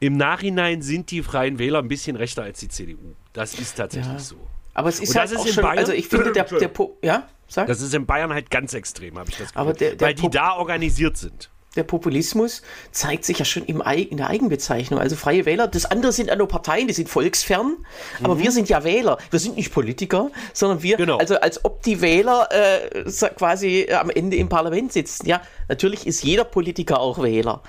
[0.00, 3.14] Im Nachhinein sind die Freien Wähler ein bisschen rechter als die CDU.
[3.33, 4.18] Das ist tatsächlich ja.
[4.18, 4.37] so.
[4.74, 6.90] Aber es ist und halt ist auch schon, Bayern, also ich finde der, der, der
[7.02, 7.68] ja, sag?
[7.68, 9.72] Das ist in Bayern halt ganz extrem, habe ich das Gefühl.
[9.74, 14.16] Der, der weil die da organisiert sind der Populismus zeigt sich ja schon im, in
[14.16, 15.00] der Eigenbezeichnung.
[15.00, 17.76] Also Freie Wähler, das andere sind ja nur Parteien, die sind volksfern,
[18.22, 18.42] aber mhm.
[18.42, 19.18] wir sind ja Wähler.
[19.30, 21.18] Wir sind nicht Politiker, sondern wir, genau.
[21.18, 23.04] also als ob die Wähler äh,
[23.37, 25.26] quasi am Ende im Parlament sitzen.
[25.26, 27.62] Ja, natürlich ist jeder Politiker auch Wähler.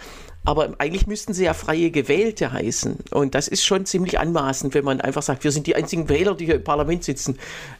[0.46, 2.98] Aber eigentlich müssten sie ja freie Gewählte heißen.
[3.12, 6.36] Und das ist schon ziemlich anmaßend, wenn man einfach sagt, wir sind die einzigen Wähler,
[6.36, 7.38] die hier im Parlament sitzen.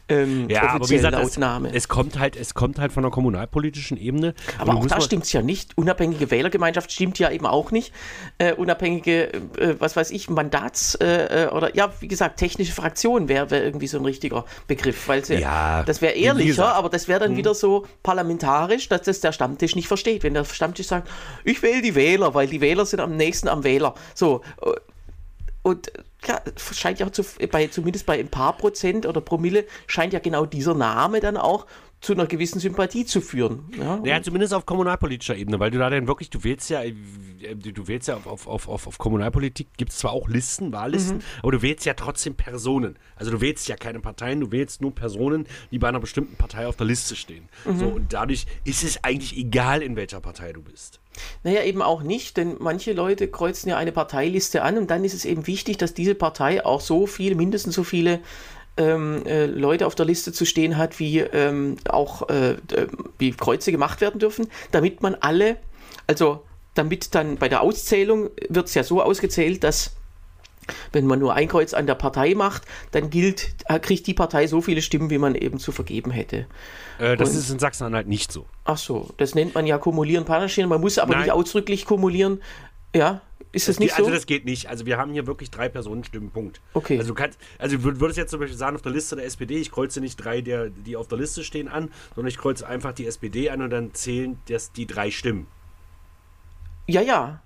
[0.08, 1.38] Ähm, ja, aber wie gesagt, es,
[1.72, 4.34] es, kommt halt, es kommt halt von der kommunalpolitischen Ebene.
[4.58, 5.78] Aber auch da stimmt es ja nicht.
[5.78, 7.92] Unabhängige Wählergemeinschaft stimmt ja eben auch nicht.
[8.38, 13.28] Äh, unabhängige, äh, was weiß ich, Mandats- äh, äh oder ja, wie gesagt, technische Fraktion
[13.28, 15.08] wäre wär irgendwie so ein richtiger Begriff.
[15.08, 17.38] Weil ja, das wäre ehrlicher, aber das wäre dann hm.
[17.38, 20.22] wieder so parlamentarisch, dass das der Stammtisch nicht versteht.
[20.22, 21.08] Wenn der Stammtisch sagt,
[21.44, 23.94] ich wähle die Wähler, weil die die Wähler sind am nächsten am Wähler.
[24.14, 24.40] So.
[25.62, 25.92] Und
[26.24, 26.40] ja,
[26.72, 30.74] scheint ja zu, bei, zumindest bei ein paar Prozent oder Promille scheint ja genau dieser
[30.74, 31.66] Name dann auch
[32.00, 33.70] zu einer gewissen Sympathie zu führen.
[33.76, 36.94] Ja, ja zumindest auf kommunalpolitischer Ebene, weil du da dann wirklich, du wählst ja, äh,
[37.54, 41.22] du wählst ja auf, auf, auf, auf Kommunalpolitik, gibt es zwar auch Listen, Wahllisten, mhm.
[41.42, 42.98] aber du wählst ja trotzdem Personen.
[43.16, 46.66] Also du wählst ja keine Parteien, du wählst nur Personen, die bei einer bestimmten Partei
[46.66, 47.48] auf der Liste stehen.
[47.64, 47.78] Mhm.
[47.78, 51.00] So, und dadurch ist es eigentlich egal, in welcher Partei du bist.
[51.42, 55.14] Naja, eben auch nicht, denn manche Leute kreuzen ja eine Parteiliste an und dann ist
[55.14, 58.20] es eben wichtig, dass diese Partei auch so viele, mindestens so viele
[58.76, 62.56] ähm, äh, Leute auf der Liste zu stehen hat, wie ähm, auch äh,
[63.18, 65.56] wie Kreuze gemacht werden dürfen, damit man alle,
[66.06, 66.42] also
[66.74, 69.96] damit dann bei der Auszählung wird es ja so ausgezählt, dass
[70.92, 74.46] wenn man nur ein Kreuz an der Partei macht, dann gilt, äh, kriegt die Partei
[74.46, 76.46] so viele Stimmen, wie man eben zu vergeben hätte.
[76.98, 78.46] Äh, das Und, ist in Sachsen-Anhalt nicht so.
[78.64, 80.68] Ach so, das nennt man ja kumulieren, Panaschieren.
[80.68, 81.22] Man muss aber Nein.
[81.22, 82.42] nicht ausdrücklich kumulieren.
[82.94, 83.20] Ja,
[83.52, 84.04] ist das, das nicht geht, so?
[84.04, 84.68] Also das geht nicht.
[84.68, 86.60] Also wir haben hier wirklich drei Personenstimmen, Punkt.
[86.74, 86.98] Okay.
[86.98, 89.56] Also du kannst, also du würdest jetzt zum Beispiel sagen, auf der Liste der SPD,
[89.56, 92.92] ich kreuze nicht drei, der, die auf der Liste stehen an, sondern ich kreuze einfach
[92.92, 95.46] die SPD an und dann zählen das die drei Stimmen.
[96.86, 97.42] Ja, ja.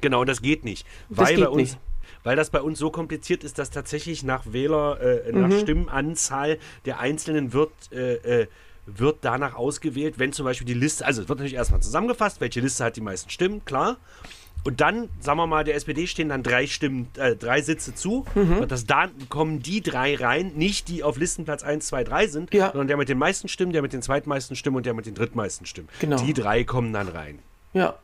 [0.00, 0.86] Genau, das geht nicht.
[1.08, 1.78] Das weil geht bei uns, nicht
[2.24, 5.60] weil das bei uns so kompliziert ist, dass tatsächlich nach Wähler, äh, nach mhm.
[5.60, 8.46] Stimmenanzahl der Einzelnen wird, äh, äh,
[8.86, 12.60] wird danach ausgewählt, wenn zum Beispiel die Liste, also es wird natürlich erstmal zusammengefasst, welche
[12.60, 13.98] Liste hat die meisten Stimmen, klar.
[14.64, 18.24] Und dann, sagen wir mal, der SPD stehen dann drei Stimmen, äh, drei Sitze zu.
[18.34, 18.58] Mhm.
[18.60, 22.54] Und das, dann kommen die drei rein, nicht die auf Listenplatz 1, 2, 3 sind,
[22.54, 22.70] ja.
[22.70, 25.14] sondern der mit den meisten Stimmen, der mit den zweitmeisten Stimmen und der mit den
[25.14, 25.88] drittmeisten Stimmen.
[26.00, 26.16] Genau.
[26.16, 27.40] Die drei kommen dann rein.
[27.74, 27.98] Ja.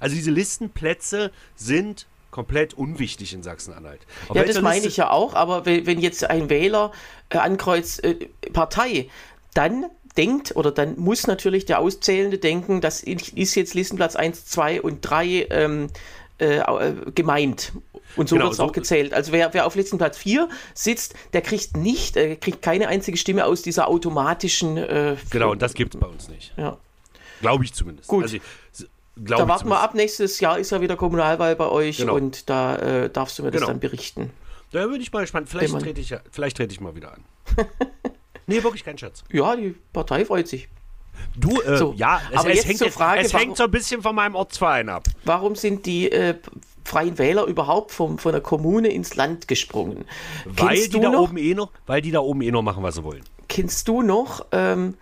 [0.00, 4.00] Also diese Listenplätze sind komplett unwichtig in Sachsen-Anhalt.
[4.34, 6.92] Ja, das meine ich ja auch, aber wenn jetzt ein Wähler
[7.30, 9.08] äh, ankreuzt äh, Partei,
[9.54, 9.86] dann
[10.16, 15.00] denkt oder dann muss natürlich der Auszählende denken, das ist jetzt Listenplatz 1, 2 und
[15.00, 15.88] 3 ähm,
[16.40, 17.72] äh, äh, gemeint.
[18.16, 19.12] Und so genau, wird es so auch gezählt.
[19.14, 23.44] Also wer, wer auf Listenplatz 4 sitzt, der kriegt nicht, äh, kriegt keine einzige Stimme
[23.44, 24.76] aus dieser automatischen.
[24.76, 26.52] Äh, genau, und das gibt es bei uns nicht.
[26.56, 26.78] Ja.
[27.40, 28.08] Glaube ich zumindest.
[28.08, 28.24] Gut.
[28.24, 28.38] Also,
[29.18, 29.94] da warten wir ab.
[29.94, 32.14] Nächstes Jahr ist ja wieder Kommunalwahl bei euch genau.
[32.14, 33.72] und da äh, darfst du mir das genau.
[33.72, 34.30] dann berichten.
[34.72, 35.48] Da bin ich mal gespannt.
[35.48, 37.24] Vielleicht trete ich, ja, ich mal wieder an.
[38.48, 39.22] Nee, wirklich kein Scherz.
[39.30, 40.68] Ja, die Partei freut sich.
[41.36, 44.14] Du, äh, so, ja, es, aber es, hängt, Frage, es hängt so ein bisschen von
[44.14, 45.04] meinem Ortsverein ab.
[45.24, 46.34] Warum sind die äh,
[46.82, 50.06] Freien Wähler überhaupt vom, von der Kommune ins Land gesprungen?
[50.46, 52.94] Weil die, da noch, oben eh noch, weil die da oben eh noch machen, was
[52.94, 53.22] sie wollen.
[53.48, 54.94] Kennst du noch ähm,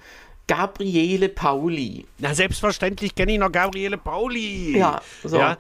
[0.47, 2.07] Gabriele Pauli?
[2.19, 4.79] Na, selbstverständlich kenne ich noch Gabriele Pauli.
[4.79, 5.39] Ja, so.
[5.39, 5.59] Ja,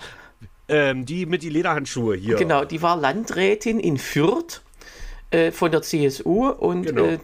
[0.68, 2.36] ähm, die mit die Lederhandschuhe hier.
[2.36, 4.62] Genau, die war Landrätin in Fürth
[5.30, 7.04] äh, von der CSU und genau.
[7.04, 7.18] äh,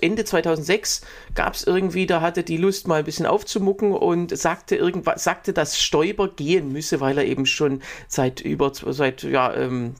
[0.00, 1.02] Ende 2006
[1.34, 5.52] gab es irgendwie, da hatte die Lust mal ein bisschen aufzumucken und sagte irgendwas, sagte,
[5.52, 9.94] dass Stoiber gehen müsse, weil er eben schon seit über seit ja ähm,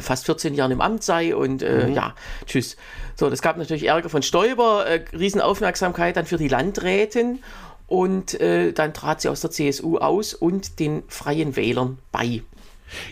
[0.00, 1.94] fast 14 Jahren im Amt sei und äh, mhm.
[1.94, 2.14] ja,
[2.46, 2.76] tschüss.
[3.14, 7.40] So, das gab natürlich Ärger von Stoiber, äh, Riesenaufmerksamkeit dann für die Landrätin
[7.86, 12.42] und äh, dann trat sie aus der CSU aus und den Freien Wählern bei.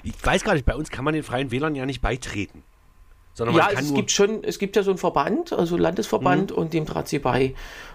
[0.02, 2.62] Ich weiß gar nicht, bei uns kann man den Freien Wählern ja nicht beitreten.
[3.34, 6.56] Sondern ja, es gibt schon, es gibt ja so einen Verband, also Landesverband, mhm.
[6.56, 7.54] und dem trat sie bei.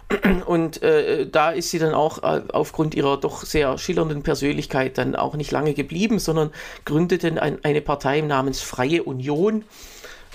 [0.48, 5.16] Und äh, da ist sie dann auch äh, aufgrund ihrer doch sehr schillernden Persönlichkeit dann
[5.16, 6.50] auch nicht lange geblieben, sondern
[6.84, 9.66] gründete ein, eine Partei namens Freie Union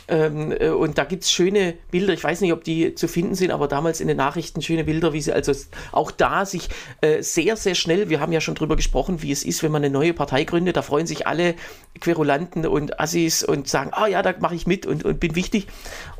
[0.09, 3.35] ähm, äh, und da gibt es schöne Bilder, ich weiß nicht, ob die zu finden
[3.35, 5.53] sind, aber damals in den Nachrichten schöne Bilder, wie sie also
[5.93, 6.69] auch da sich
[7.01, 9.85] äh, sehr, sehr schnell, wir haben ja schon drüber gesprochen, wie es ist, wenn man
[9.85, 11.55] eine neue Partei gründet, da freuen sich alle
[12.01, 15.69] Querulanten und Assis und sagen, ah ja, da mache ich mit und, und bin wichtig.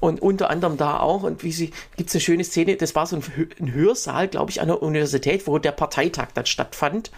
[0.01, 3.07] Und unter anderem da auch, und wie sie, gibt es eine schöne Szene, das war
[3.07, 3.23] so ein,
[3.61, 7.11] ein Hörsaal, glaube ich, an der Universität, wo der Parteitag dann stattfand,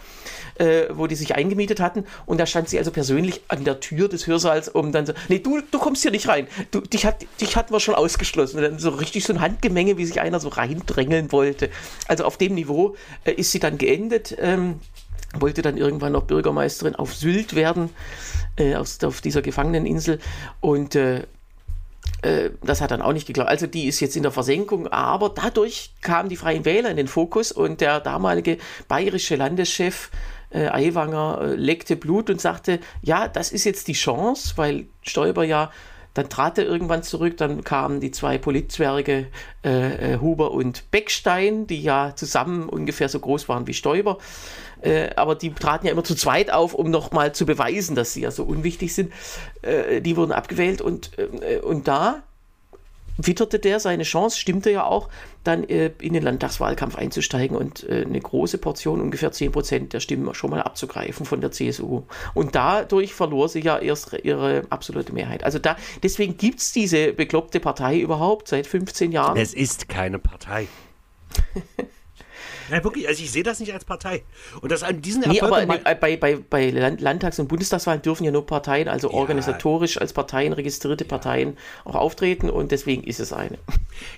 [0.59, 2.05] äh, wo die sich eingemietet hatten.
[2.25, 5.39] Und da stand sie also persönlich an der Tür des Hörsaals, um dann so, nee,
[5.39, 8.61] du, du kommst hier nicht rein du, dich, hat, dich hatten wir schon ausgeschlossen.
[8.61, 11.69] dann so richtig so ein Handgemenge, wie sich einer so reindrängeln wollte.
[12.07, 14.35] Also auf dem Niveau äh, ist sie dann geendet.
[14.39, 14.79] Ähm,
[15.37, 17.89] wollte dann irgendwann noch Bürgermeisterin auf Sylt werden,
[18.55, 20.19] äh, auf, auf, dieser Gefangeneninsel.
[20.61, 21.23] Und äh,
[22.21, 23.49] äh, das hat dann auch nicht geklappt.
[23.49, 27.09] Also die ist jetzt in der Versenkung, aber dadurch kamen die Freien Wähler in den
[27.09, 30.11] Fokus und der damalige bayerische Landeschef
[30.49, 35.43] äh, Aiwanger äh, leckte Blut und sagte, ja, das ist jetzt die Chance, weil Stoiber
[35.43, 35.71] ja
[36.17, 39.27] dann trat er irgendwann zurück, dann kamen die zwei Politzwerge
[39.63, 44.17] äh, äh, Huber und Beckstein, die ja zusammen ungefähr so groß waren wie Stoiber.
[44.81, 48.21] Äh, aber die traten ja immer zu zweit auf, um nochmal zu beweisen, dass sie
[48.21, 49.13] ja so unwichtig sind.
[49.61, 51.11] Äh, die wurden abgewählt und,
[51.61, 52.23] und da
[53.17, 55.09] witterte der seine Chance, stimmte ja auch,
[55.43, 59.99] dann äh, in den Landtagswahlkampf einzusteigen und äh, eine große Portion, ungefähr 10 Prozent der
[59.99, 62.03] Stimmen schon mal abzugreifen von der CSU.
[62.33, 65.43] Und dadurch verlor sie ja erst ihre absolute Mehrheit.
[65.43, 69.37] Also da, deswegen gibt es diese bekloppte Partei überhaupt seit 15 Jahren.
[69.37, 70.67] Es ist keine Partei.
[72.69, 74.23] Ja, wirklich, also ich sehe das nicht als Partei.
[74.61, 78.31] Und das an diesen Erfolg nee, aber bei, bei, bei Landtags- und Bundestagswahlen dürfen ja
[78.31, 79.15] nur Parteien, also ja.
[79.15, 81.05] organisatorisch als Parteien, registrierte.
[81.05, 83.57] Parteien auch auftreten und deswegen ist es eine.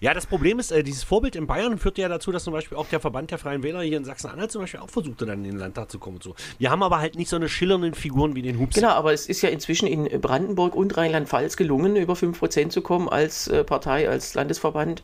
[0.02, 2.78] Ja, das Problem ist, äh, dieses Vorbild in Bayern führt ja dazu, dass zum Beispiel
[2.78, 5.52] auch der Verband der Freien Wähler hier in Sachsen-Anhalt zum Beispiel auch versuchte, dann in
[5.52, 6.36] den Landtag zu kommen und so.
[6.58, 8.76] Wir haben aber halt nicht so eine schillernden Figuren wie den Hups.
[8.76, 13.10] Genau, aber es ist ja inzwischen in Brandenburg und Rheinland-Pfalz gelungen, über 5% zu kommen
[13.10, 15.04] als äh, Partei, als Landesverband.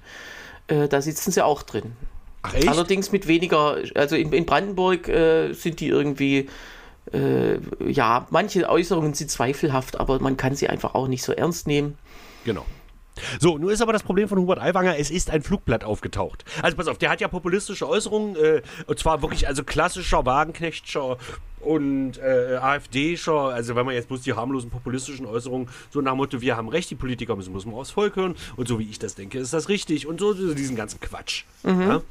[0.67, 1.93] Äh, da sitzen sie auch drin.
[2.53, 2.67] Ach?
[2.67, 6.49] Allerdings mit weniger, also in, in Brandenburg äh, sind die irgendwie,
[7.13, 11.67] äh, ja, manche Äußerungen sind zweifelhaft, aber man kann sie einfach auch nicht so ernst
[11.67, 11.97] nehmen.
[12.43, 12.65] Genau.
[13.39, 16.43] So, nun ist aber das Problem von Hubert Aiwanger, es ist ein Flugblatt aufgetaucht.
[16.61, 21.17] Also pass auf, der hat ja populistische Äußerungen, äh, und zwar wirklich also klassischer Wagenknechtscher
[21.61, 26.17] und äh, AfD-scher, also wenn man jetzt bloß die harmlosen populistischen Äußerungen, so nach dem
[26.17, 28.89] Motto, wir haben recht, die Politiker müssen, müssen wir aufs Volk hören und so wie
[28.89, 31.45] ich das denke, ist das richtig und so, so diesen ganzen Quatsch.
[31.63, 31.81] Mhm.
[31.81, 32.01] Ja?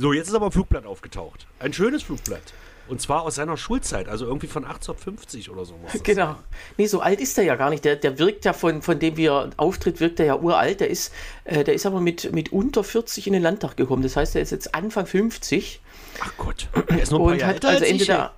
[0.00, 1.46] So, jetzt ist aber ein Flugblatt aufgetaucht.
[1.58, 2.54] Ein schönes Flugblatt.
[2.88, 5.74] Und zwar aus seiner Schulzeit, also irgendwie von 1850 oder so.
[6.02, 6.26] genau.
[6.26, 6.36] Sein.
[6.78, 7.84] Nee, so alt ist er ja gar nicht.
[7.84, 10.80] Der, der wirkt ja von, von dem, wie er auftritt, wirkt er ja uralt.
[10.80, 11.12] Der ist,
[11.44, 14.02] äh, der ist aber mit, mit unter 40 in den Landtag gekommen.
[14.02, 15.82] Das heißt, er ist jetzt Anfang 50.
[16.20, 16.68] Ach Gott.
[16.88, 18.32] Der ist noch ein paar Jahre hat, also Ende der,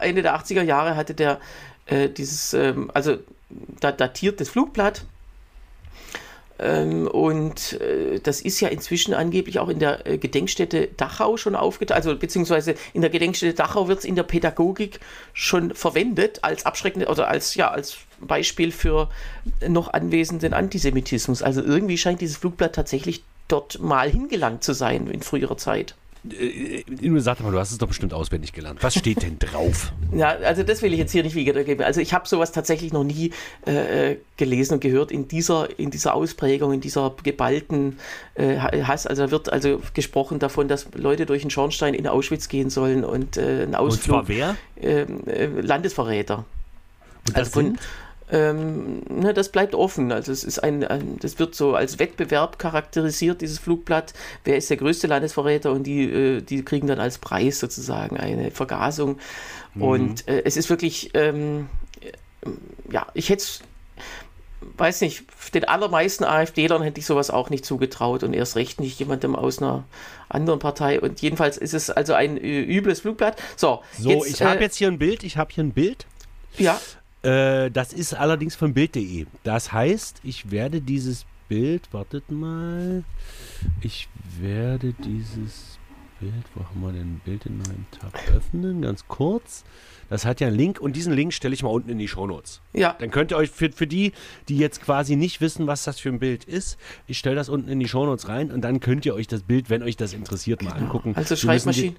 [0.00, 1.40] Ende der 80er Jahre hatte der
[1.86, 3.16] äh, dieses, ähm, also
[3.80, 5.04] da datiert das Flugblatt
[7.06, 11.96] und äh, das ist ja inzwischen angeblich auch in der äh, Gedenkstätte Dachau schon aufgetaucht,
[11.96, 15.00] also beziehungsweise in der Gedenkstätte Dachau wird es in der Pädagogik
[15.32, 19.08] schon verwendet als abschreckende oder als ja als Beispiel für
[19.66, 21.42] noch anwesenden Antisemitismus.
[21.42, 25.94] Also irgendwie scheint dieses Flugblatt tatsächlich dort mal hingelangt zu sein in früherer Zeit.
[26.28, 28.82] Äh, du sag mal, du hast es doch bestimmt auswendig gelernt.
[28.82, 29.92] Was steht denn drauf?
[30.14, 31.84] ja, also das will ich jetzt hier nicht wiedergeben.
[31.84, 33.32] Also ich habe sowas tatsächlich noch nie
[33.64, 37.98] äh, gelesen und gehört in dieser, in dieser Ausprägung, in dieser geballten
[38.34, 39.06] äh, Hass.
[39.06, 43.36] Also wird also gesprochen davon, dass Leute durch einen Schornstein in Auschwitz gehen sollen und
[43.36, 44.20] äh, einen Ausflug.
[44.20, 44.56] Und zwar wer?
[44.80, 46.44] Ähm, äh, Landesverräter.
[47.26, 47.80] Und das also von, sind?
[48.30, 50.12] Ähm, ne, das bleibt offen.
[50.12, 54.14] Also es ist ein, ein, das wird so als Wettbewerb charakterisiert, dieses Flugblatt.
[54.44, 55.72] Wer ist der größte Landesverräter?
[55.72, 59.18] Und die, äh, die kriegen dann als Preis sozusagen eine Vergasung.
[59.74, 59.82] Mhm.
[59.82, 61.68] Und äh, es ist wirklich, ähm,
[62.90, 63.44] ja, ich hätte
[64.76, 68.98] weiß nicht, den allermeisten AfD-Lern hätte ich sowas auch nicht zugetraut und erst recht nicht
[68.98, 69.84] jemandem aus einer
[70.28, 71.00] anderen Partei.
[71.00, 73.40] Und jedenfalls ist es also ein äh, übles Flugblatt.
[73.56, 75.24] So, so jetzt, ich habe äh, jetzt hier ein Bild.
[75.24, 76.06] Ich habe hier ein Bild.
[76.58, 76.78] Ja.
[77.22, 79.26] Äh, das ist allerdings von Bild.de.
[79.42, 83.04] Das heißt, ich werde dieses Bild, wartet mal,
[83.82, 85.78] ich werde dieses
[86.20, 89.64] Bild, wo haben wir denn Bild in meinem Tab öffnen, ganz kurz.
[90.08, 92.60] Das hat ja einen Link und diesen Link stelle ich mal unten in die Shownotes.
[92.72, 92.94] Ja.
[92.98, 94.12] Dann könnt ihr euch für, für die,
[94.48, 97.68] die jetzt quasi nicht wissen, was das für ein Bild ist, ich stelle das unten
[97.68, 100.62] in die Shownotes rein und dann könnt ihr euch das Bild, wenn euch das interessiert,
[100.62, 100.84] mal genau.
[100.84, 101.14] angucken.
[101.16, 101.96] Also Schreibmaschinen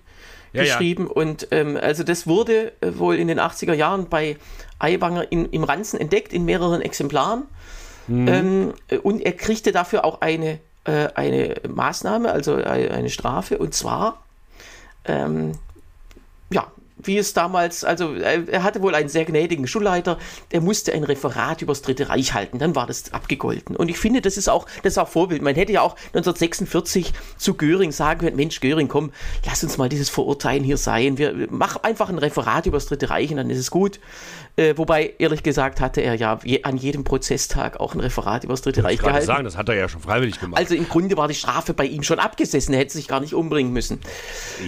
[0.53, 1.11] ja, geschrieben ja.
[1.11, 4.37] und ähm, also das wurde äh, wohl in den 80er Jahren bei
[4.79, 7.43] Aiwanger in, im Ranzen entdeckt in mehreren Exemplaren
[8.07, 8.27] Mhm.
[8.27, 14.23] Ähm, und er kriegte dafür auch eine, äh, eine Maßnahme, also eine Strafe, und zwar
[15.05, 15.53] ähm,
[17.03, 20.17] wie es damals, also er hatte wohl einen sehr gnädigen Schulleiter,
[20.49, 23.75] er musste ein Referat über das Dritte Reich halten, dann war das abgegolten.
[23.75, 25.41] Und ich finde, das ist auch, das ist auch Vorbild.
[25.41, 29.11] Man hätte ja auch 1946 zu Göring sagen können, Mensch, Göring, komm,
[29.45, 31.17] lass uns mal dieses Verurteilen hier sein.
[31.17, 33.99] Wir, mach einfach ein Referat über das Dritte Reich und dann ist es gut.
[34.55, 38.53] Äh, wobei, ehrlich gesagt, hatte er ja je, an jedem Prozesstag auch ein Referat über
[38.53, 39.25] das Dritte Reich gehalten.
[39.25, 40.59] sagen, das hat er ja schon freiwillig gemacht.
[40.59, 43.33] Also im Grunde war die Strafe bei ihm schon abgesessen, er hätte sich gar nicht
[43.33, 43.99] umbringen müssen.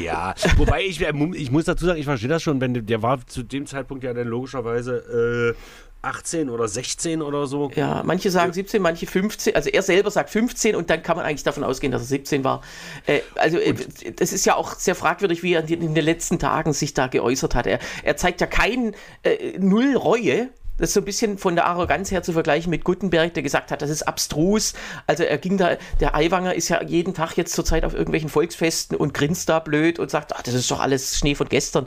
[0.02, 3.44] Ja, wobei ich, ich muss dazu sagen, ich verstehe das schon, wenn der war zu
[3.44, 7.72] dem Zeitpunkt ja dann logischerweise äh, 18 oder 16 oder so.
[7.76, 9.56] Ja, manche sagen 17, manche 15.
[9.56, 12.44] Also er selber sagt 15 und dann kann man eigentlich davon ausgehen, dass er 17
[12.44, 12.62] war.
[13.06, 13.74] Äh, also äh,
[14.16, 17.56] das ist ja auch sehr fragwürdig, wie er in den letzten Tagen sich da geäußert
[17.56, 17.68] hat.
[17.68, 21.66] Er, er zeigt ja kein äh, Null Reue das ist so ein bisschen von der
[21.66, 24.74] Arroganz her zu vergleichen mit Gutenberg, der gesagt hat, das ist abstrus.
[25.06, 28.98] Also er ging da, der Aiwanger ist ja jeden Tag jetzt zurzeit auf irgendwelchen Volksfesten
[28.98, 31.86] und grinst da blöd und sagt, ach, das ist doch alles Schnee von gestern.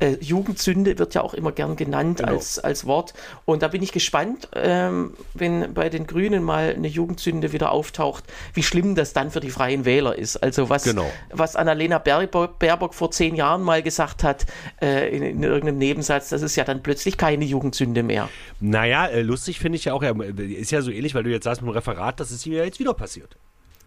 [0.00, 2.32] Äh, Jugendsünde wird ja auch immer gern genannt genau.
[2.32, 3.12] als, als Wort.
[3.44, 8.24] Und da bin ich gespannt, ähm, wenn bei den Grünen mal eine Jugendsünde wieder auftaucht,
[8.54, 10.36] wie schlimm das dann für die Freien Wähler ist.
[10.42, 11.10] Also was, genau.
[11.30, 14.46] was Annalena Baerbock, Baerbock vor zehn Jahren mal gesagt hat
[14.80, 18.21] äh, in, in irgendeinem Nebensatz, das ist ja dann plötzlich keine Jugendsünde mehr.
[18.60, 21.62] Naja, äh, lustig finde ich ja auch, ist ja so ähnlich, weil du jetzt sagst
[21.62, 23.36] mit dem Referat, das ist ja jetzt wieder passiert.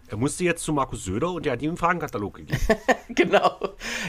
[0.08, 2.58] Er musste jetzt zu Markus Söder und der hat ihm einen Fragenkatalog gegeben.
[3.08, 3.56] genau.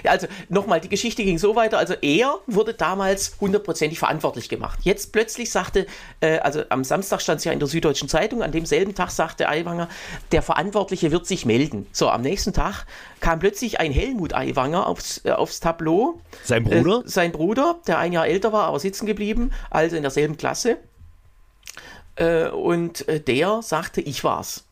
[0.03, 1.77] Ja, also nochmal, die Geschichte ging so weiter.
[1.79, 4.79] Also er wurde damals hundertprozentig verantwortlich gemacht.
[4.83, 5.87] Jetzt plötzlich sagte,
[6.21, 9.49] äh, also am Samstag stand es ja in der Süddeutschen Zeitung, an demselben Tag sagte
[9.49, 9.89] Aiwanger,
[10.31, 11.87] der Verantwortliche wird sich melden.
[11.91, 12.85] So, am nächsten Tag
[13.19, 16.21] kam plötzlich ein Helmut Aiwanger aufs, äh, aufs Tableau.
[16.43, 17.03] Sein Bruder?
[17.05, 20.77] Äh, sein Bruder, der ein Jahr älter war, aber sitzen geblieben, also in derselben Klasse.
[22.15, 24.66] Äh, und äh, der sagte, ich war's.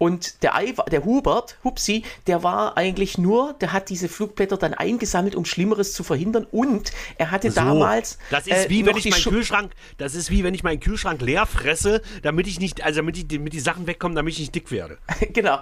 [0.00, 4.72] Und der, Ivar, der Hubert, Hupsi, der war eigentlich nur, der hat diese Flugblätter dann
[4.72, 6.46] eingesammelt, um Schlimmeres zu verhindern.
[6.50, 8.16] Und er hatte so, damals.
[8.30, 11.20] Das ist äh, wie wenn ich meinen Kühlschrank, das ist wie wenn ich meinen Kühlschrank
[11.20, 14.54] leer fresse, damit ich nicht, also damit, ich, damit die Sachen wegkommen, damit ich nicht
[14.54, 14.96] dick werde.
[15.34, 15.58] genau.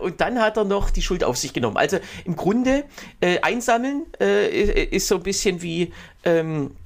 [0.00, 1.76] Und dann hat er noch die Schuld auf sich genommen.
[1.76, 2.84] Also im Grunde
[3.20, 5.92] äh, einsammeln äh, ist so ein bisschen wie.
[6.22, 6.76] Ähm,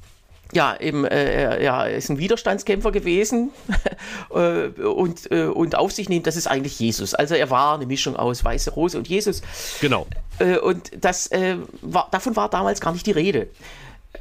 [0.52, 3.50] ja, eben, äh, ja, ist ein Widerstandskämpfer gewesen
[4.30, 7.14] äh, und, äh, und auf sich nehmen, das ist eigentlich Jesus.
[7.14, 9.42] Also er war eine Mischung aus Weiße Rose und Jesus.
[9.80, 10.06] Genau.
[10.38, 13.48] Äh, und das, äh, war, davon war damals gar nicht die Rede.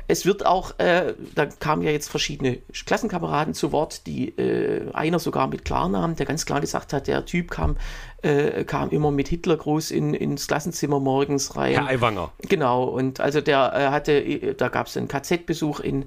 [0.08, 5.20] Es wird auch, äh, da kamen ja jetzt verschiedene Klassenkameraden zu Wort, die äh, einer
[5.20, 7.76] sogar mit Klarnamen, der ganz klar gesagt hat, der Typ kam,
[8.22, 11.74] äh, kam immer mit Hitlergruß in, ins Klassenzimmer morgens rein.
[11.74, 12.32] Herr Aiwanger.
[12.40, 16.06] Genau, und also der äh, hatte, äh, da gab es einen KZ-Besuch in,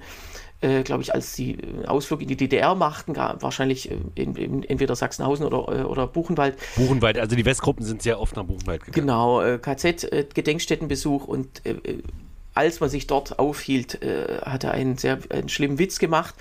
[0.62, 5.44] äh, glaube ich, als die Ausflug in die DDR machten, wahrscheinlich in, in, entweder Sachsenhausen
[5.44, 6.56] oder, oder Buchenwald.
[6.76, 9.06] Buchenwald, also die Westgruppen sind sehr oft nach Buchenwald gegangen.
[9.06, 11.62] Genau, KZ-Gedenkstättenbesuch und
[12.54, 16.34] als man sich dort aufhielt, äh, hat er einen sehr einen schlimmen Witz gemacht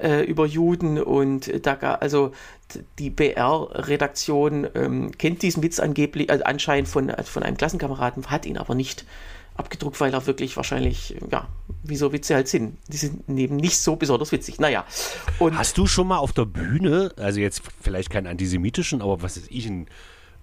[0.00, 2.32] äh, über Juden und da also
[2.98, 8.46] die BR-Redaktion ähm, kennt diesen Witz angeblich also anscheinend von, also von einem Klassenkameraden, hat
[8.46, 9.04] ihn aber nicht
[9.54, 11.48] abgedruckt, weil er wirklich wahrscheinlich, ja,
[11.82, 12.78] wie so Witze halt sind.
[12.88, 14.58] Die sind eben nicht so besonders witzig.
[14.60, 14.86] Naja.
[15.38, 19.36] Und Hast du schon mal auf der Bühne, also jetzt vielleicht keinen antisemitischen, aber was
[19.36, 19.88] ist ich, ein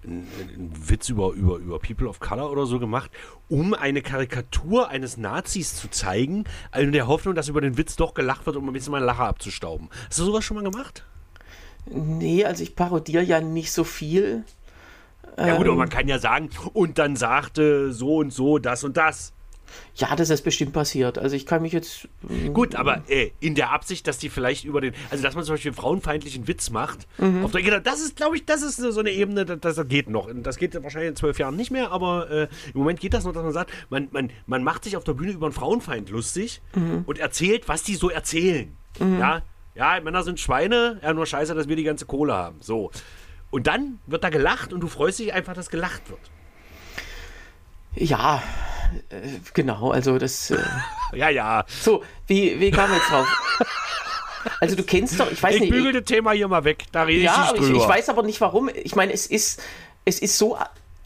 [0.04, 3.10] einen Witz über, über, über People of Color oder so gemacht,
[3.48, 6.44] um eine Karikatur eines Nazis zu zeigen,
[6.76, 9.24] in der Hoffnung, dass über den Witz doch gelacht wird, um ein bisschen mal Lacher
[9.24, 9.88] abzustauben.
[10.08, 11.04] Hast du sowas schon mal gemacht?
[11.86, 14.44] Nee, also ich parodiere ja nicht so viel.
[15.38, 18.84] Ja gut, aber man ähm, kann ja sagen, und dann sagte so und so das
[18.84, 19.32] und das.
[19.94, 21.18] Ja, das ist bestimmt passiert.
[21.18, 22.08] Also ich kann mich jetzt.
[22.22, 25.44] Mm, Gut, aber äh, in der Absicht, dass die vielleicht über den, also dass man
[25.44, 27.44] zum Beispiel einen frauenfeindlichen Witz macht, mhm.
[27.44, 30.28] auf der, das ist, glaube ich, das ist so eine Ebene, das, das, geht noch.
[30.34, 33.32] Das geht wahrscheinlich in zwölf Jahren nicht mehr, aber äh, im Moment geht das noch,
[33.32, 36.60] dass man sagt, man, man, man macht sich auf der Bühne über einen Frauenfeind lustig
[36.74, 37.04] mhm.
[37.06, 38.76] und erzählt, was die so erzählen.
[38.98, 39.18] Mhm.
[39.18, 39.42] Ja,
[39.74, 42.56] ja, Männer sind Schweine, ja, nur scheiße, dass wir die ganze Kohle haben.
[42.60, 42.90] So.
[43.50, 46.20] Und dann wird da gelacht und du freust dich einfach, dass gelacht wird.
[47.94, 48.42] Ja,
[49.10, 50.50] äh, genau, also das.
[50.50, 50.58] Äh,
[51.14, 51.64] ja, ja.
[51.68, 53.26] So, wie, wie kam jetzt drauf?
[54.58, 55.70] Also du kennst doch, ich weiß ich nicht.
[55.70, 57.76] Ich bügel das Thema hier mal weg, da rede ja, ich nicht drüber.
[57.76, 58.70] Ich, ich weiß aber nicht warum.
[58.74, 59.62] Ich meine, es ist,
[60.04, 60.56] es ist so,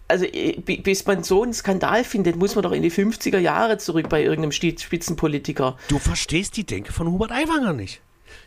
[0.08, 3.78] also äh, bis man so einen Skandal findet, muss man doch in die 50er Jahre
[3.78, 5.76] zurück bei irgendeinem Spitzenpolitiker.
[5.88, 8.00] Du verstehst die Denke von Hubert Aiwanger nicht.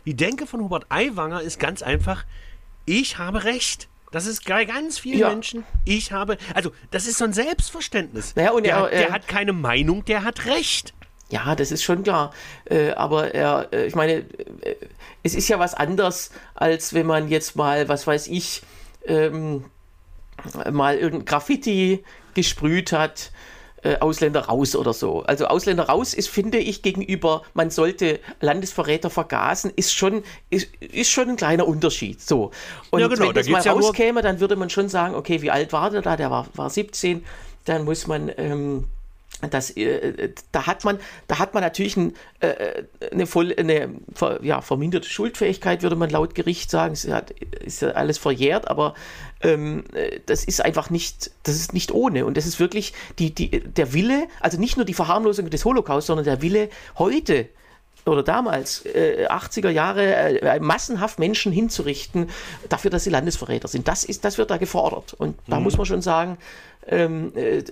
[0.06, 2.24] Die Denke von Hubert Aiwanger ist ganz einfach,
[2.86, 3.88] ich habe Recht.
[4.10, 5.28] Das ist bei ganz vielen ja.
[5.28, 5.64] Menschen.
[5.84, 8.34] Ich habe, also das ist so ein Selbstverständnis.
[8.36, 10.94] Naja, und der, er, der hat keine Meinung, der hat Recht.
[11.30, 12.32] Ja, das ist schon klar.
[12.64, 14.24] Äh, aber er, äh, ich meine,
[14.62, 14.76] äh,
[15.22, 18.62] es ist ja was anderes, als wenn man jetzt mal, was weiß ich,
[19.04, 19.64] ähm,
[20.70, 22.04] mal irgendein Graffiti
[22.34, 23.30] gesprüht hat
[23.82, 25.22] äh, Ausländer raus oder so.
[25.22, 31.10] Also Ausländer raus ist, finde ich, gegenüber, man sollte Landesverräter vergasen, ist schon, ist, ist
[31.10, 32.20] schon ein kleiner Unterschied.
[32.20, 32.50] So.
[32.90, 35.42] Und ja, genau, wenn das da mal ja rauskäme, dann würde man schon sagen, okay,
[35.42, 36.16] wie alt war der da?
[36.16, 37.24] Der war, war 17.
[37.64, 38.30] Dann muss man.
[38.36, 38.84] Ähm,
[39.50, 42.82] das, äh, da hat man, da hat man natürlich ein, äh,
[43.12, 43.94] eine, voll, eine
[44.42, 46.94] ja, verminderte Schuldfähigkeit, würde man laut Gericht sagen.
[46.94, 48.94] Es hat, ist ja alles verjährt, aber
[49.42, 49.84] ähm,
[50.26, 52.26] das ist einfach nicht, das ist nicht ohne.
[52.26, 56.08] Und das ist wirklich die, die, der Wille, also nicht nur die Verharmlosung des Holocaust,
[56.08, 56.68] sondern der Wille
[56.98, 57.48] heute
[58.06, 62.30] oder damals, äh, 80er Jahre, äh, massenhaft Menschen hinzurichten,
[62.68, 63.88] dafür, dass sie Landesverräter sind.
[63.88, 65.14] Das, ist, das wird da gefordert.
[65.14, 65.64] Und da mhm.
[65.64, 66.38] muss man schon sagen,
[66.86, 67.62] ähm, äh,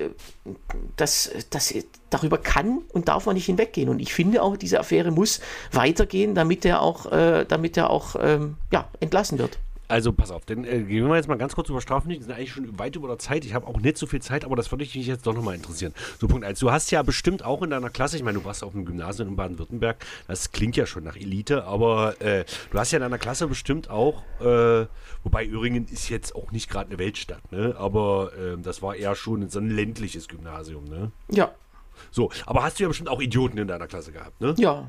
[0.96, 1.74] das, das,
[2.10, 3.88] darüber kann und darf man nicht hinweggehen.
[3.88, 5.40] Und ich finde auch, diese Affäre muss
[5.72, 9.58] weitergehen, damit er auch, äh, damit er auch ähm, ja, entlassen wird.
[9.88, 12.20] Also pass auf, dann äh, gehen wir jetzt mal ganz kurz über Strafrecht.
[12.20, 13.44] Wir sind eigentlich schon weit über der Zeit.
[13.44, 15.94] Ich habe auch nicht so viel Zeit, aber das würde mich jetzt doch nochmal interessieren.
[16.18, 16.58] So Punkt 1.
[16.58, 19.28] Du hast ja bestimmt auch in deiner Klasse, ich meine, du warst auf dem Gymnasium
[19.28, 23.18] in Baden-Württemberg, das klingt ja schon nach Elite, aber äh, du hast ja in deiner
[23.18, 24.86] Klasse bestimmt auch, äh,
[25.22, 27.74] wobei Öhringen ist jetzt auch nicht gerade eine Weltstadt, ne?
[27.78, 31.12] aber ähm, das war eher schon so ein ländliches Gymnasium, ne?
[31.30, 31.54] Ja.
[32.10, 34.54] So, aber hast du ja bestimmt auch Idioten in deiner Klasse gehabt, ne?
[34.58, 34.88] Ja.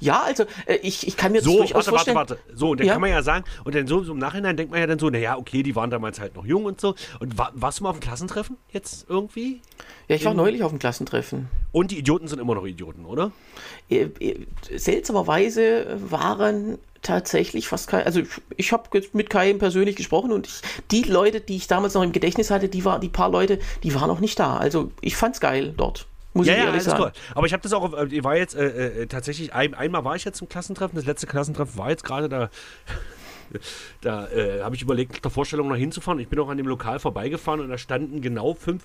[0.00, 2.16] Ja, also äh, ich, ich kann mir das so, durchaus warte, vorstellen.
[2.16, 2.56] Warte, warte.
[2.56, 2.92] So, und dann ja.
[2.94, 5.10] kann man ja sagen, und dann so, so, im Nachhinein denkt man ja dann so,
[5.10, 6.94] naja, okay, die waren damals halt noch jung und so.
[7.20, 9.60] Und war, warst du mal auf dem Klassentreffen jetzt irgendwie?
[10.08, 11.48] Ja, ich war In, neulich auf dem Klassentreffen.
[11.72, 13.32] Und die Idioten sind immer noch Idioten, oder?
[13.88, 14.46] Äh, äh,
[14.76, 20.60] seltsamerweise waren tatsächlich fast kein, also ich, ich habe mit keinem persönlich gesprochen und ich,
[20.90, 23.94] die Leute, die ich damals noch im Gedächtnis hatte, die war, die paar Leute, die
[23.94, 24.56] waren noch nicht da.
[24.56, 26.06] Also ich fand's geil dort.
[26.36, 27.02] Muss ja, ich ja, ehrlich sagen.
[27.02, 27.12] Cool.
[27.34, 30.16] Aber ich habe das auch, äh, ich war jetzt äh, äh, tatsächlich, ein, einmal war
[30.16, 32.50] ich jetzt zum Klassentreffen, das letzte Klassentreffen war jetzt gerade da.
[34.00, 36.18] Da äh, habe ich überlegt, der Vorstellung noch hinzufahren.
[36.18, 38.82] Ich bin auch an dem Lokal vorbeigefahren und da standen genau fünf,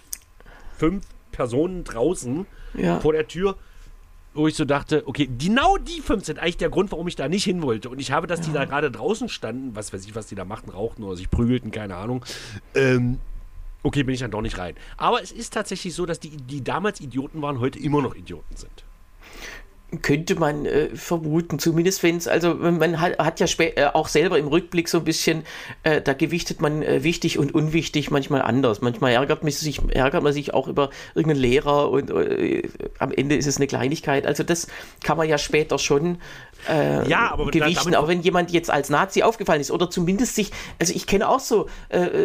[0.78, 2.45] fünf Personen draußen
[2.76, 2.99] ja.
[2.99, 3.58] vor der Tür,
[4.36, 7.28] wo ich so dachte, okay, genau die fünf sind eigentlich der Grund, warum ich da
[7.28, 7.89] nicht hin wollte.
[7.89, 8.45] Und ich habe, dass ja.
[8.45, 11.32] die da gerade draußen standen, was weiß ich, was die da machten, rauchten oder sich
[11.32, 12.24] prügelten, keine Ahnung,
[12.76, 13.20] ähm,
[13.84, 14.76] Okay, bin ich dann doch nicht rein.
[14.98, 18.56] Aber es ist tatsächlich so, dass die, die damals Idioten waren, heute immer noch Idioten
[18.56, 18.84] sind.
[20.02, 24.39] Könnte man äh, vermuten, zumindest wenn es, also man hat, hat ja äh, auch selber
[24.39, 25.44] im Rückblick so ein bisschen,
[25.84, 28.80] äh, da gewichtet man äh, wichtig und unwichtig manchmal anders.
[28.80, 32.70] Manchmal ärgert man sich, ärgert man sich auch über irgendeinen Lehrer und äh,
[33.00, 34.26] am Ende ist es eine Kleinigkeit.
[34.26, 34.68] Also das
[35.04, 36.20] kann man ja später schon
[36.70, 37.94] äh, ja, aber gewichten.
[37.94, 41.42] Auch wenn jemand jetzt als Nazi aufgefallen ist oder zumindest sich, also ich kenne auch
[41.42, 41.68] so,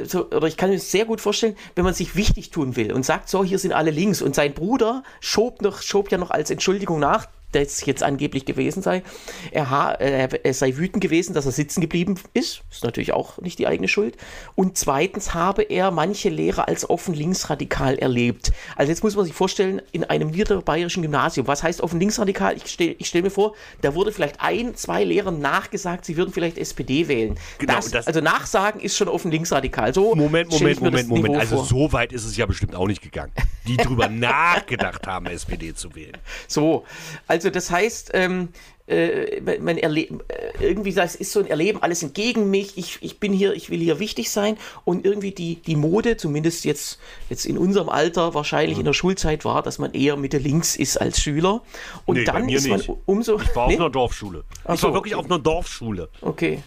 [0.05, 3.05] so, oder ich kann mir sehr gut vorstellen, wenn man sich wichtig tun will und
[3.05, 6.51] sagt, so, hier sind alle links und sein Bruder schob, noch, schob ja noch als
[6.51, 9.03] Entschuldigung nach, das jetzt angeblich gewesen sei.
[9.51, 12.63] Er, äh, er, sei wütend gewesen, dass er sitzen geblieben ist.
[12.71, 14.17] Ist natürlich auch nicht die eigene Schuld.
[14.55, 18.53] Und zweitens habe er manche Lehrer als offen linksradikal erlebt.
[18.77, 22.57] Also jetzt muss man sich vorstellen, in einem niederbayerischen Gymnasium, was heißt offen linksradikal?
[22.57, 26.59] Ich stelle stell mir vor, da wurde vielleicht ein, zwei Lehrern nachgesagt, sie würden vielleicht
[26.59, 27.39] SPD wählen.
[27.59, 29.95] Genau, das, das also Nachsagen ist schon offen linksradikal.
[29.95, 31.37] So Moment, Moment, Moment, Moment.
[31.37, 33.33] Also so weit ist es ja bestimmt auch nicht gegangen.
[33.67, 36.17] Die drüber nachgedacht haben, SPD zu wählen.
[36.49, 36.85] So,
[37.27, 38.49] also also das heißt, ähm,
[38.87, 43.20] äh, man erlebt, äh, irgendwie das ist so ein Erleben, alles entgegen mich, ich, ich
[43.20, 44.57] bin hier, ich will hier wichtig sein
[44.87, 48.80] und irgendwie die, die Mode, zumindest jetzt, jetzt in unserem Alter, wahrscheinlich mhm.
[48.80, 51.62] in der Schulzeit war, dass man eher Mitte links ist als Schüler
[52.07, 52.91] und nee, dann ist man nicht.
[53.05, 53.39] umso...
[53.39, 53.74] Ich war nee?
[53.74, 54.45] auf einer Dorfschule.
[54.64, 55.24] Ach ich war wirklich okay.
[55.24, 56.09] auf einer Dorfschule.
[56.22, 56.62] Okay.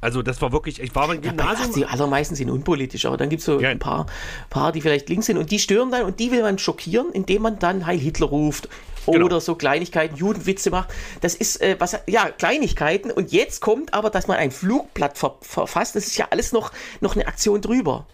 [0.00, 1.72] Also das war wirklich, ich war beim Gymnasium.
[1.74, 3.68] Die allermeisten sind unpolitisch, aber dann gibt es so ja.
[3.68, 4.06] ein paar,
[4.48, 7.42] paar, die vielleicht links sind und die stören dann und die will man schockieren, indem
[7.42, 8.68] man dann Heil Hitler ruft
[9.12, 9.26] genau.
[9.26, 10.90] oder so Kleinigkeiten, Judenwitze macht.
[11.20, 13.10] Das ist äh, was, ja, Kleinigkeiten.
[13.10, 15.96] Und jetzt kommt aber, dass man ein Flugblatt ver verfasst.
[15.96, 18.06] Das ist ja alles noch, noch eine Aktion drüber.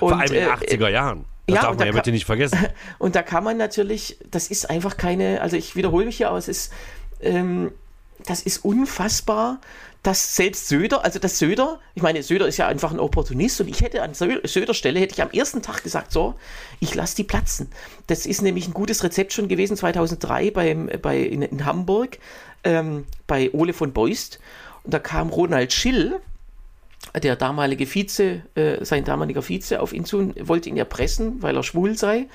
[0.00, 1.24] Und, Vor allem in den äh, 80er Jahren.
[1.46, 2.58] Das ja, darf man ja bitte nicht vergessen.
[2.98, 6.38] Und da kann man natürlich, das ist einfach keine, also ich wiederhole mich hier, aber
[6.38, 6.72] es ist,
[7.20, 7.72] ähm,
[8.26, 9.60] das ist unfassbar,
[10.02, 13.68] dass selbst Söder, also das Söder, ich meine, Söder ist ja einfach ein Opportunist und
[13.68, 16.34] ich hätte an Söder Stelle, hätte ich am ersten Tag gesagt, so,
[16.80, 17.68] ich lasse die platzen.
[18.08, 22.18] Das ist nämlich ein gutes Rezept schon gewesen 2003 beim, bei, in, in Hamburg
[22.64, 24.40] ähm, bei Ole von Beust
[24.82, 26.20] und da kam Ronald Schill,
[27.20, 31.62] der damalige Vize, äh, sein damaliger Vize auf ihn zu, wollte ihn erpressen, weil er
[31.62, 32.26] schwul sei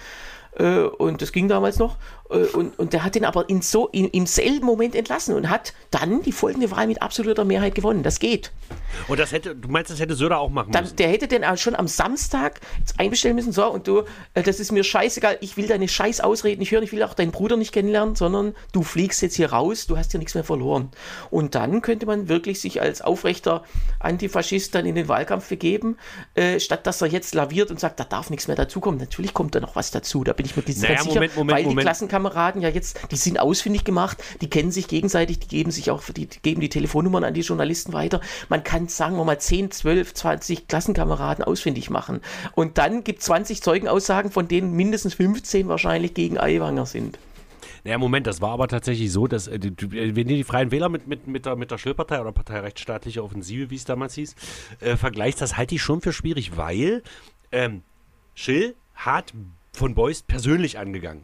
[0.57, 1.97] äh, und das ging damals noch.
[2.29, 5.49] Äh, und, und der hat ihn aber in so, in, im selben Moment entlassen und
[5.49, 8.03] hat dann die folgende Wahl mit absoluter Mehrheit gewonnen.
[8.03, 8.51] Das geht.
[9.07, 10.95] Und das hätte, du meinst, das hätte Söder auch machen dann, müssen?
[10.97, 12.59] Der hätte den schon am Samstag
[12.97, 14.03] einbestellen müssen, so, und du,
[14.33, 17.13] äh, das ist mir scheißegal, ich will deine scheiß Ausreden nicht hören, ich will auch
[17.13, 20.43] deinen Bruder nicht kennenlernen, sondern du fliegst jetzt hier raus, du hast hier nichts mehr
[20.43, 20.89] verloren.
[21.29, 23.63] Und dann könnte man wirklich sich als aufrechter
[23.99, 25.97] Antifaschist dann in den Wahlkampf begeben,
[26.35, 28.99] äh, statt dass er jetzt laviert und sagt, da darf nichts mehr dazukommen.
[28.99, 31.55] Natürlich kommt da noch was dazu, da bin ich mir ganz Naja, sicher, Moment, Moment,
[31.57, 31.85] weil die Moment.
[32.17, 36.03] Klassenkameraden ja jetzt, die sind ausfindig gemacht, die kennen sich gegenseitig, die geben sich auch,
[36.09, 38.21] die geben die Telefonnummern an die Journalisten weiter.
[38.49, 42.21] Man kann, sagen wir mal, 10, 12, 20 Klassenkameraden ausfindig machen.
[42.55, 47.19] Und dann gibt es 20 Zeugenaussagen, von denen mindestens 15 wahrscheinlich gegen Aiwanger sind.
[47.83, 50.71] Naja, Moment, das war aber tatsächlich so, dass, äh, die- die- wenn du die Freien
[50.71, 54.15] Wähler mit, mit, mit, der, mit der Schillpartei oder Partei Rechtsstaatliche Offensive, wie es damals
[54.15, 54.35] hieß,
[54.81, 57.03] äh, vergleichst, das halte ich schon für schwierig, weil
[57.51, 57.83] ähm,
[58.33, 59.33] Schill hat
[59.73, 61.21] von Beuys persönlich angegangen.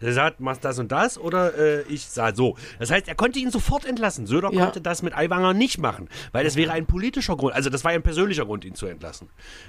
[0.00, 2.56] Er sagt, machst das und das oder äh, ich sah so.
[2.78, 4.26] Das heißt, er konnte ihn sofort entlassen.
[4.26, 4.64] Söder Ja.
[4.64, 7.54] konnte das mit Aiwanger nicht machen, weil das wäre ein politischer Grund.
[7.54, 9.28] Also das war ja ein persönlicher Grund, ihn zu entlassen.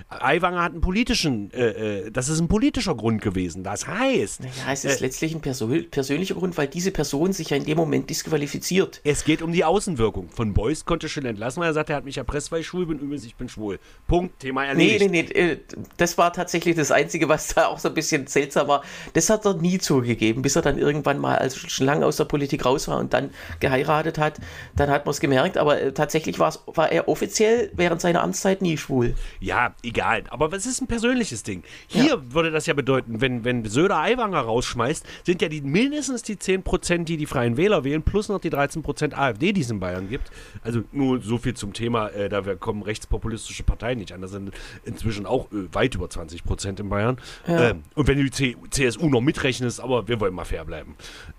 [0.09, 3.63] Aiwanger hat einen politischen, äh, äh, das ist ein politischer Grund gewesen.
[3.63, 7.57] Das heißt, Ja, es ist letztlich ein persö persönlicher Grund, weil diese Person sich ja
[7.57, 9.01] in dem Moment disqualifiziert.
[9.03, 10.29] Es geht um die Außenwirkung.
[10.29, 12.85] Von Beuys konnte Schill entlassen, weil er sagt, er hat mich erpresst, weil ich schwul
[12.85, 12.99] bin.
[12.99, 13.79] Übrigens, ich bin schwul.
[14.07, 14.39] Punkt.
[14.39, 15.11] Thema Nee, erledigt.
[15.11, 15.57] nee, nee, äh,
[15.97, 18.83] das war tatsächlich das Einzige, was da auch so ein bisschen seltsam war.
[19.13, 20.04] Das hat er nie zugegeben,
[20.41, 23.13] bis er dann irgendwann mal, als er schon lange aus der Politik raus war und
[23.13, 23.29] dann
[23.59, 24.39] geheiratet hat,
[24.75, 28.77] dann hat man es gemerkt, aber äh, tatsächlich war er offiziell während seiner Amtszeit nie
[28.77, 29.15] schwul.
[29.39, 30.23] Ja, egal.
[30.29, 31.63] Aber es ist ein persönliches Ding.
[31.87, 36.35] Hier würde das ja bedeuten, wenn, wenn Söder Aiwanger rausschmeißt, sind ja die mindestens die
[36.35, 40.09] 10%, die die Freien Wähler wählen, plus noch die 13% AfD, die es in Bayern
[40.09, 40.29] gibt.
[40.63, 44.21] Also nur so viel zum Thema, äh, da wir- kommen rechtspopulistische Parteien nicht an.
[44.21, 44.51] Das sind
[44.85, 47.17] inzwischen auch äh, weit über 20% in Bayern.
[47.47, 47.69] Ja.
[47.71, 50.95] Ähm, und wenn du die C CSU noch mitrechnest, aber wir wollen mal fair bleiben,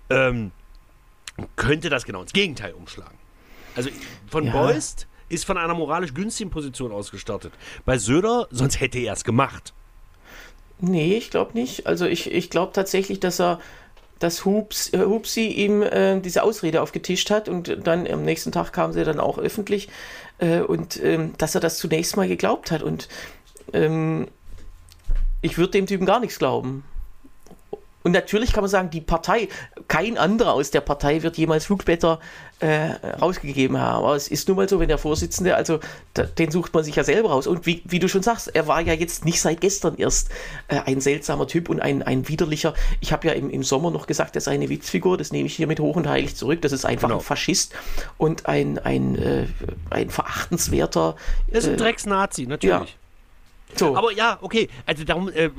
[0.09, 0.51] ähm,
[1.55, 3.17] könnte das genau ins Gegenteil umschlagen.
[3.75, 3.89] Also
[4.29, 4.51] von Ja.
[4.53, 7.53] Beust ist von einer moralisch günstigen Position aus gestartet.
[7.85, 9.73] Bei Söder, sonst hätte er es gemacht.
[10.79, 11.87] Nee, ich glaube nicht.
[11.87, 13.59] Also ich, ich glaube tatsächlich, dass er
[14.19, 18.73] dass Hups, äh, Hupsi ihm äh, diese Ausrede aufgetischt hat und dann am nächsten Tag
[18.73, 19.89] kam sie dann auch öffentlich
[20.39, 23.09] äh, und ähm, dass er das zunächst mal geglaubt hat und
[23.73, 24.27] ähm,
[25.41, 26.83] ich würde dem Typen gar nichts glauben.
[28.03, 29.49] Und natürlich kann man sagen, die Partei,
[29.87, 32.19] kein anderer aus der Partei wird jemals Flugblätter
[32.59, 34.05] äh, rausgegeben haben.
[34.05, 35.79] Aber es ist nun mal so, wenn der Vorsitzende, also
[36.13, 37.47] da, den sucht man sich ja selber raus.
[37.47, 40.29] Und wie, wie du schon sagst, er war ja jetzt nicht seit gestern erst
[40.69, 42.73] äh, ein seltsamer Typ und ein, ein widerlicher.
[43.01, 45.17] Ich habe ja im, im Sommer noch gesagt, er sei eine Witzfigur.
[45.17, 46.61] Das nehme ich hiermit hoch und heilig zurück.
[46.61, 47.19] Das ist einfach Genau.
[47.19, 47.73] ein Faschist
[48.17, 49.47] und ein, ein, äh,
[49.89, 51.15] ein verachtenswerter.
[51.51, 52.97] Er ist ein äh, Drecksnazi, natürlich.
[53.75, 53.95] So.
[53.95, 54.69] Aber ja, okay.
[54.85, 55.49] Also darum, äh,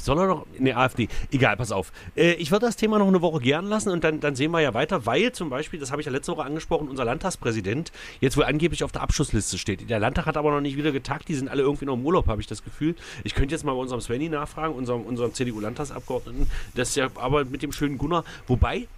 [0.00, 0.46] soll er doch.
[0.58, 1.08] Ne, AfD.
[1.30, 1.92] Egal, pass auf.
[2.16, 4.60] Äh, ich würde das Thema noch eine Woche gern lassen und dann, dann sehen wir
[4.60, 8.36] ja weiter, weil zum Beispiel, das habe ich ja letzte Woche angesprochen, unser Landtagspräsident jetzt
[8.36, 9.88] wohl angeblich auf der Abschussliste steht.
[9.88, 12.26] Der Landtag hat aber noch nicht wieder getagt, die sind alle irgendwie noch im Urlaub,
[12.26, 12.94] habe ich das Gefühl.
[13.22, 17.44] Ich könnte jetzt mal bei unserem Svenny nachfragen, unserem, unserem CDU-Landtagsabgeordneten, das ist ja aber
[17.44, 18.24] mit dem schönen Gunnar.
[18.46, 18.88] Wobei,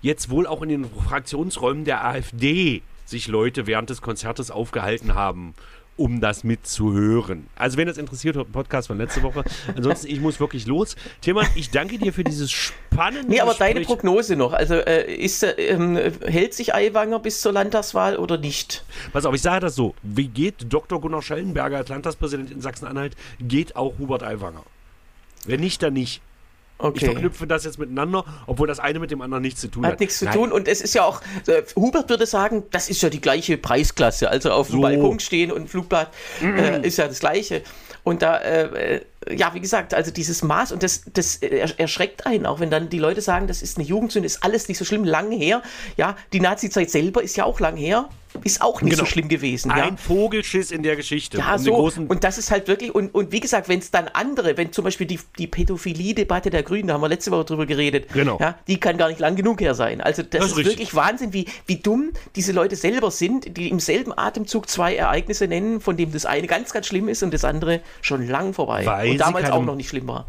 [0.00, 5.54] jetzt wohl auch in den Fraktionsräumen der AfD sich Leute während des Konzertes aufgehalten haben,
[5.96, 7.46] um das mitzuhören.
[7.54, 9.44] Also wenn das interessiert, einen Podcast von letzte Woche.
[9.76, 10.96] Ansonsten, ich muss wirklich los.
[11.20, 13.74] Tillmann, ich danke dir für dieses spannende Nee, aber Gespräch.
[13.74, 14.52] deine Prognose noch.
[14.52, 18.84] Also äh, ist, er, ähm, hält sich Aiwanger bis zur Landtagswahl oder nicht?
[19.12, 19.94] Pass auf, ich sage das so.
[20.02, 21.00] Wie geht Dr.
[21.00, 24.62] Gunnar Schellenberger als Landtagspräsident in Sachsen-Anhalt, geht auch Hubert Aiwanger.
[25.44, 26.22] Wenn nicht, dann nicht.
[26.82, 27.04] Ich Okay.
[27.06, 29.92] verknüpfe das jetzt miteinander, obwohl das eine mit dem anderen nichts zu tun hat.
[29.92, 30.34] Hat nichts zu Nein.
[30.34, 33.56] tun und es ist ja auch, äh, Hubert würde sagen, das ist ja die gleiche
[33.56, 34.28] Preisklasse.
[34.28, 34.80] Also auf dem So.
[34.82, 36.10] Balkon stehen und ein Flugblatt
[36.42, 37.62] äh, ist ja das gleiche.
[38.02, 39.00] Und da, äh, äh,
[39.30, 42.88] ja, wie gesagt, also dieses Maß und das, das er- erschreckt einen, auch wenn dann
[42.88, 45.62] die Leute sagen, das ist eine Jugendsünde, ist alles nicht so schlimm, lang her.
[45.96, 48.08] Ja, die Nazi-Zeit selber ist ja auch lang her,
[48.44, 49.04] ist auch nicht Genau.
[49.04, 49.68] so schlimm gewesen.
[49.76, 49.84] ja.
[49.84, 51.36] Ein Vogelschiss in der Geschichte.
[51.36, 51.74] Ja, Um so.
[52.08, 54.84] Und das ist halt wirklich, und, und wie gesagt, wenn es dann andere, wenn zum
[54.84, 58.38] Beispiel die, die Pädophilie-Debatte der Grünen, da haben wir letzte Woche drüber geredet, Genau.
[58.40, 60.00] ja, die kann gar nicht lang genug her sein.
[60.00, 60.76] Also das, Das ist richtig.
[60.78, 65.46] wirklich Wahnsinn, wie, wie dumm diese Leute selber sind, die im selben Atemzug zwei Ereignisse
[65.46, 68.86] nennen, von dem das eine ganz, ganz schlimm ist und das andere schon lang vorbei.
[68.86, 70.26] Weil damals auch noch nicht schlimm war.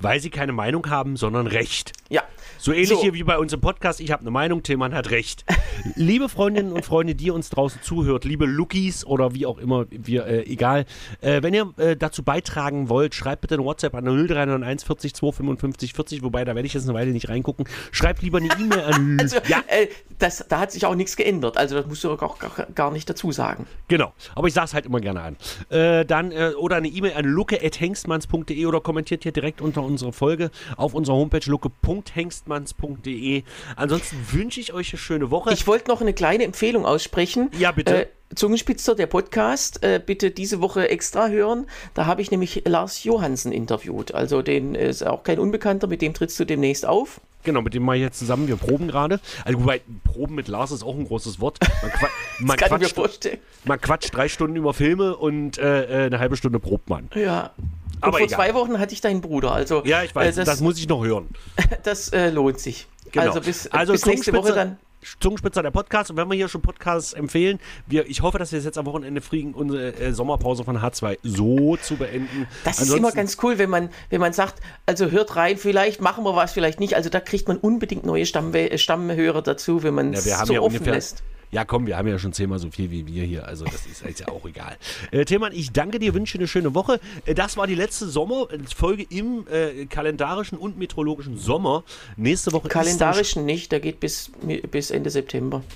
[0.00, 1.92] Weil sie keine Meinung haben, sondern Recht.
[2.08, 2.22] Ja.
[2.58, 3.02] So ähnlich So.
[3.02, 4.00] hier wie bei uns im Podcast.
[4.00, 5.44] Ich habe eine Meinung, Tillmann hat recht.
[5.96, 10.26] liebe Freundinnen und Freunde, die uns draußen zuhört, liebe Lookies oder wie auch immer, wir,
[10.26, 10.86] äh, egal.
[11.20, 15.92] Äh, wenn ihr äh, dazu beitragen wollt, schreibt bitte eine WhatsApp an 0391 40 255
[15.92, 17.66] 40, wobei da werde ich jetzt eine Weile nicht reingucken.
[17.90, 19.18] Schreibt lieber eine E-Mail an.
[19.24, 21.56] Also, ja, äh, das, da hat sich auch nichts geändert.
[21.56, 23.66] Also das musst du auch gar, gar nicht dazu sagen.
[23.88, 25.36] Genau, aber ich sage es halt immer gerne an.
[25.70, 30.50] Äh, dann äh, oder eine E-Mail an lucke.hengstmanns.de oder kommentiert hier direkt unter unserer Folge
[30.76, 33.42] auf unserer Homepage lucke.de www.hengstmanns.de.
[33.76, 35.52] Ansonsten wünsche ich euch eine schöne Woche.
[35.52, 37.50] Ich wollte noch eine kleine Empfehlung aussprechen.
[37.58, 38.04] Ja, bitte.
[38.04, 41.66] Äh, Zungenspitzer, der Podcast, äh, bitte diese Woche extra hören.
[41.92, 44.12] Da habe ich nämlich Lars Johansen interviewt.
[44.12, 47.20] Also den ist auch kein Unbekannter, mit dem trittst du demnächst auf.
[47.44, 48.48] Genau, mit dem mal jetzt zusammen.
[48.48, 49.20] Wir proben gerade.
[49.44, 51.58] Also, wobei, proben mit Lars ist auch ein großes Wort.
[51.60, 52.08] Man, qua
[52.40, 53.38] man kann quatscht, ich mir vorstellen.
[53.64, 57.10] Man quatscht drei Stunden über Filme und äh, eine halbe Stunde probt man.
[57.14, 57.50] Ja.
[57.96, 58.36] Und Aber vor egal.
[58.36, 59.52] zwei Wochen hatte ich deinen Bruder.
[59.52, 61.28] Also, Ja, ich weiß, äh, das, das, muss ich noch hören.
[61.84, 62.86] das äh, lohnt sich.
[63.12, 63.26] Genau.
[63.26, 64.78] Also bis, Also bis nächste Woche dann.
[65.20, 66.10] Zungenspitzer der Podcast.
[66.10, 68.86] Und wenn wir hier schon Podcasts empfehlen, wir, ich hoffe, dass wir es jetzt am
[68.86, 72.46] Wochenende kriegen, unsere äh, Sommerpause von H2 so zu beenden.
[72.64, 76.00] Das ist Ansonsten- immer ganz cool, wenn man, wenn man sagt, also hört rein, vielleicht
[76.00, 76.94] machen wir was, vielleicht nicht.
[76.96, 80.46] Also da kriegt man unbedingt neue Stammwe äh, Stammhörer dazu, wenn man Ja, es haben
[80.46, 80.94] so ja offen ungefähr.
[80.94, 81.22] lässt.
[81.54, 83.46] Ja, komm, wir haben ja schon zehnmal so viel wie wir hier.
[83.46, 84.76] Also, das ist jetzt ja auch egal.
[85.12, 86.98] Äh, Tillmann, ich danke dir, wünsche eine schöne Woche.
[87.26, 91.84] Äh, das war die letzte Sommerfolge im äh, kalendarischen und meteorologischen Sommer.
[92.16, 94.32] Nächste Woche ist Kalendarischen nicht, der geht bis,
[94.68, 95.62] bis Ende September.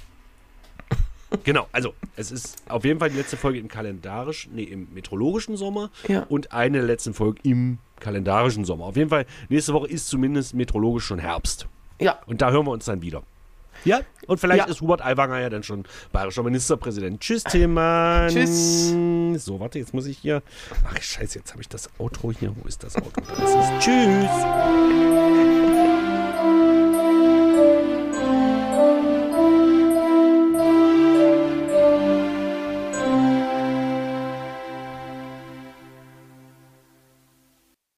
[1.45, 5.59] Genau, also, es ist auf jeden Fall die letzte Folge im kalendarischen, nee, im meteorologischen
[5.59, 6.23] Sommer Ja.
[6.31, 8.87] und eine der letzten Folgen im kalendarischen Sommer.
[8.87, 11.67] Auf jeden Fall, nächste Woche ist zumindest meteorologisch schon Herbst.
[12.01, 13.23] Ja, Und da hören wir uns dann wieder.
[13.85, 14.71] Ja, und vielleicht Ja.
[14.71, 17.21] ist Hubert Aiwanger ja dann schon bayerischer Ministerpräsident.
[17.21, 18.29] Tschüss, Tillmann.
[18.29, 18.91] Tschüss.
[19.45, 20.43] So, warte, jetzt muss ich hier.
[20.87, 22.55] Ach, scheiße, jetzt habe ich das Outro hier.
[22.57, 23.23] Wo ist das Outro?
[23.27, 23.85] Da ist.
[23.85, 24.29] Tschüss.